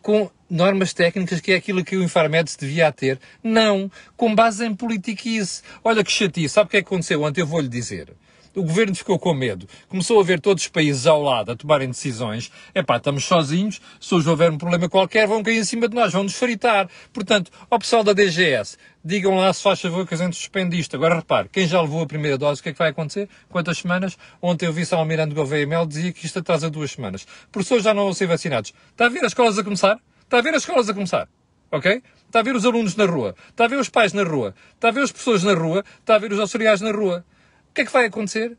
Com 0.00 0.30
normas 0.50 0.92
técnicas, 0.92 1.40
que 1.40 1.52
é 1.52 1.56
aquilo 1.56 1.84
que 1.84 1.96
o 1.96 2.02
Infarmed 2.02 2.50
se 2.50 2.58
devia 2.58 2.90
ter? 2.92 3.20
Não, 3.42 3.90
com 4.16 4.34
base 4.34 4.64
em 4.64 4.74
politiquice. 4.74 5.62
Olha 5.84 6.02
que 6.02 6.10
chatice, 6.10 6.54
sabe 6.54 6.66
o 6.66 6.70
que 6.70 6.76
é 6.78 6.82
que 6.82 6.86
aconteceu 6.86 7.22
ontem? 7.22 7.40
Eu 7.40 7.46
vou-lhe 7.46 7.68
dizer 7.68 8.14
o 8.54 8.62
governo 8.62 8.94
ficou 8.94 9.18
com 9.18 9.32
medo. 9.34 9.66
Começou 9.88 10.20
a 10.20 10.24
ver 10.24 10.40
todos 10.40 10.64
os 10.64 10.68
países 10.68 11.06
ao 11.06 11.22
lado 11.22 11.52
a 11.52 11.56
tomarem 11.56 11.88
decisões. 11.88 12.50
É 12.74 12.82
pá, 12.82 12.96
estamos 12.96 13.24
sozinhos, 13.24 13.80
se 14.00 14.14
hoje 14.14 14.28
houver 14.28 14.50
um 14.50 14.58
problema 14.58 14.88
qualquer, 14.88 15.26
vão 15.26 15.42
cair 15.42 15.58
em 15.58 15.64
cima 15.64 15.88
de 15.88 15.94
nós, 15.94 16.12
vão 16.12 16.22
nos 16.22 16.34
fritar. 16.34 16.88
Portanto, 17.12 17.50
ao 17.70 17.78
pessoal 17.78 18.04
da 18.04 18.12
DGS, 18.12 18.76
digam 19.04 19.36
lá 19.36 19.52
se 19.52 19.62
faz 19.62 19.80
favor 19.80 20.06
que 20.06 20.14
a 20.14 20.16
gente 20.16 20.36
suspende 20.36 20.78
isto. 20.78 20.94
Agora 20.96 21.16
repare, 21.16 21.48
quem 21.50 21.66
já 21.66 21.80
levou 21.80 22.02
a 22.02 22.06
primeira 22.06 22.38
dose, 22.38 22.60
o 22.60 22.62
que 22.62 22.70
é 22.70 22.72
que 22.72 22.78
vai 22.78 22.90
acontecer? 22.90 23.28
Quantas 23.48 23.78
semanas? 23.78 24.16
Ontem 24.40 24.66
eu 24.66 24.72
vi 24.72 24.84
São 24.84 24.98
Almirante 24.98 25.34
Gouveia 25.34 25.66
Mel 25.66 25.86
dizia 25.86 26.12
que 26.12 26.26
isto 26.26 26.38
atrasa 26.38 26.70
duas 26.70 26.92
semanas. 26.92 27.26
Professores 27.50 27.84
já 27.84 27.94
não 27.94 28.04
vão 28.04 28.12
ser 28.12 28.26
vacinados. 28.26 28.72
Está 28.90 29.06
a 29.06 29.08
ver 29.08 29.20
as 29.20 29.32
escolas 29.32 29.58
a 29.58 29.64
começar? 29.64 29.98
Está 30.22 30.38
a 30.38 30.42
ver 30.42 30.54
as 30.54 30.62
escolas 30.62 30.88
a 30.88 30.94
começar? 30.94 31.28
Ok? 31.70 32.02
Está 32.26 32.40
a 32.40 32.42
ver 32.42 32.56
os 32.56 32.64
alunos 32.64 32.96
na 32.96 33.04
rua, 33.04 33.34
está 33.50 33.66
a 33.66 33.68
ver 33.68 33.78
os 33.78 33.90
pais 33.90 34.14
na 34.14 34.22
rua, 34.22 34.54
está 34.74 34.88
a 34.88 34.90
ver 34.90 35.02
as 35.02 35.12
pessoas 35.12 35.42
na 35.42 35.52
rua, 35.52 35.84
está 36.00 36.14
a 36.14 36.18
ver 36.18 36.32
os 36.32 36.38
auxiliares 36.38 36.80
na 36.80 36.90
rua. 36.90 37.24
O 37.72 37.74
que 37.74 37.80
é 37.80 37.84
que 37.86 37.92
vai 37.92 38.04
acontecer? 38.04 38.54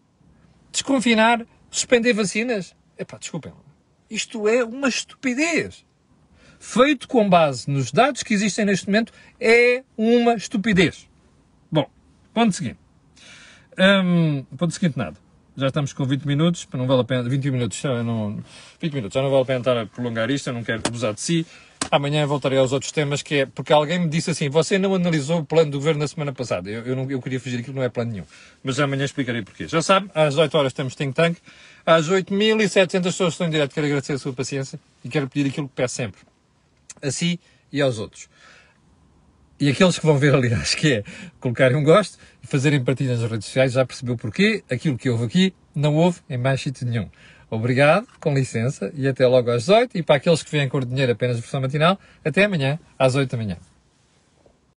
Desconfinar, 0.72 1.46
suspender 1.70 2.14
vacinas? 2.14 2.76
Epá, 2.98 3.20
desculpem. 3.20 3.54
Isto 4.10 4.48
é 4.48 4.66
uma 4.66 4.90
estupidez. 4.90 5.86
Feito 6.60 7.08
com 7.08 7.30
base 7.30 7.70
nos 7.70 7.92
dados 7.92 8.24
que 8.24 8.34
existem 8.34 8.66
neste 8.66 8.88
momento, 8.88 9.14
é 9.40 9.84
uma 9.96 10.34
estupidez. 10.34 11.08
Bom, 11.72 11.88
Ponto 12.34 12.52
seguinte. 12.54 12.80
Um, 13.78 14.44
ponto 14.58 14.74
seguinte, 14.74 14.98
nada. 14.98 15.16
Já 15.56 15.68
estamos 15.68 15.94
com 15.94 16.04
20 16.04 16.26
minutos, 16.26 16.68
não 16.74 16.88
vale 16.88 17.02
a 17.02 17.04
pena, 17.04 17.30
21 17.30 17.52
minutos, 17.54 17.80
já 17.80 18.02
não, 18.02 18.44
20 18.82 18.94
minutos, 18.94 19.14
já 19.14 19.22
não 19.22 19.30
vale 19.30 19.44
a 19.44 19.46
pena 19.46 19.60
estar 19.60 19.78
a 19.78 19.86
prolongar 19.86 20.32
isto, 20.32 20.50
eu 20.50 20.54
não 20.54 20.64
quero 20.64 20.82
abusar 20.84 21.14
de 21.14 21.22
si. 21.22 21.46
Amanhã 21.92 22.26
voltarei 22.26 22.58
aos 22.58 22.72
outros 22.72 22.92
temas, 22.92 23.22
que 23.22 23.36
é, 23.36 23.46
porque 23.46 23.72
alguém 23.72 24.00
me 24.00 24.08
disse 24.08 24.32
assim, 24.32 24.50
você 24.50 24.80
não 24.80 24.96
analisou 24.96 25.40
o 25.40 25.46
plano 25.46 25.72
do 25.72 25.78
governo 25.78 26.00
na 26.00 26.08
semana 26.08 26.34
passada. 26.34 26.70
Eu, 26.70 26.84
eu, 26.84 26.96
não, 26.96 27.10
eu 27.10 27.22
queria 27.22 27.40
fugir 27.40 27.60
aquilo, 27.60 27.76
não 27.76 27.84
é 27.84 27.90
plano 27.90 28.12
nenhum. 28.12 28.26
Mas 28.64 28.80
amanhã 28.80 29.06
explicarei 29.06 29.42
porquê. 29.42 29.68
Já 29.68 29.82
sabe, 29.82 30.10
às 30.14 30.38
8 30.38 30.58
horas 30.58 30.74
temos 30.74 30.96
think 30.96 31.14
tank, 31.14 31.38
às 31.86 32.10
8.700 32.10 33.04
pessoas 33.04 33.34
estão 33.34 33.48
em 33.48 33.50
direto, 33.50 33.74
quero 33.74 33.88
agradecer 33.88 34.14
a 34.14 34.18
sua 34.18 34.34
paciência 34.34 34.80
e 35.04 35.10
quero 35.10 35.28
pedir 35.28 35.50
aquilo 35.50 35.68
que 35.68 35.76
peço 35.76 35.96
sempre. 35.96 36.22
A 37.02 37.12
si 37.12 37.40
e 37.72 37.82
aos 37.82 38.00
outros. 38.00 38.28
E 39.60 39.70
aqueles 39.70 39.98
que 39.98 40.06
vão 40.06 40.18
ver, 40.18 40.34
aliás, 40.36 40.76
que 40.76 40.94
é 40.94 41.04
colocarem 41.40 41.78
um 41.78 41.84
gosto 41.84 42.18
e 42.44 42.48
fazerem 42.48 42.84
partilha 42.84 43.18
nas 43.18 43.30
redes 43.30 43.46
sociais, 43.46 43.74
já 43.74 43.86
percebeu 43.86 44.18
porquê. 44.18 44.64
Aquilo 44.70 44.98
que 44.98 45.10
houve 45.10 45.26
aqui 45.26 45.54
não 45.76 45.96
houve 45.96 46.20
em 46.30 46.38
mais 46.38 46.62
sítio 46.62 46.86
nenhum. 46.88 47.10
Obrigado, 47.54 48.08
com 48.20 48.34
licença, 48.34 48.92
e 48.96 49.08
até 49.08 49.28
logo 49.28 49.52
às 49.52 49.70
8. 49.70 49.96
E 49.96 50.02
para 50.02 50.16
aqueles 50.16 50.42
que 50.42 50.52
vêm 50.52 50.68
com 50.68 50.78
o 50.80 50.86
dinheiro 50.86 51.12
apenas 51.12 51.40
versão 51.40 51.62
matinal, 51.62 52.00
até 52.26 52.46
amanhã, 52.46 52.80
às 52.98 53.14
8 53.14 53.30
da 53.30 53.38
manhã. 53.38 53.58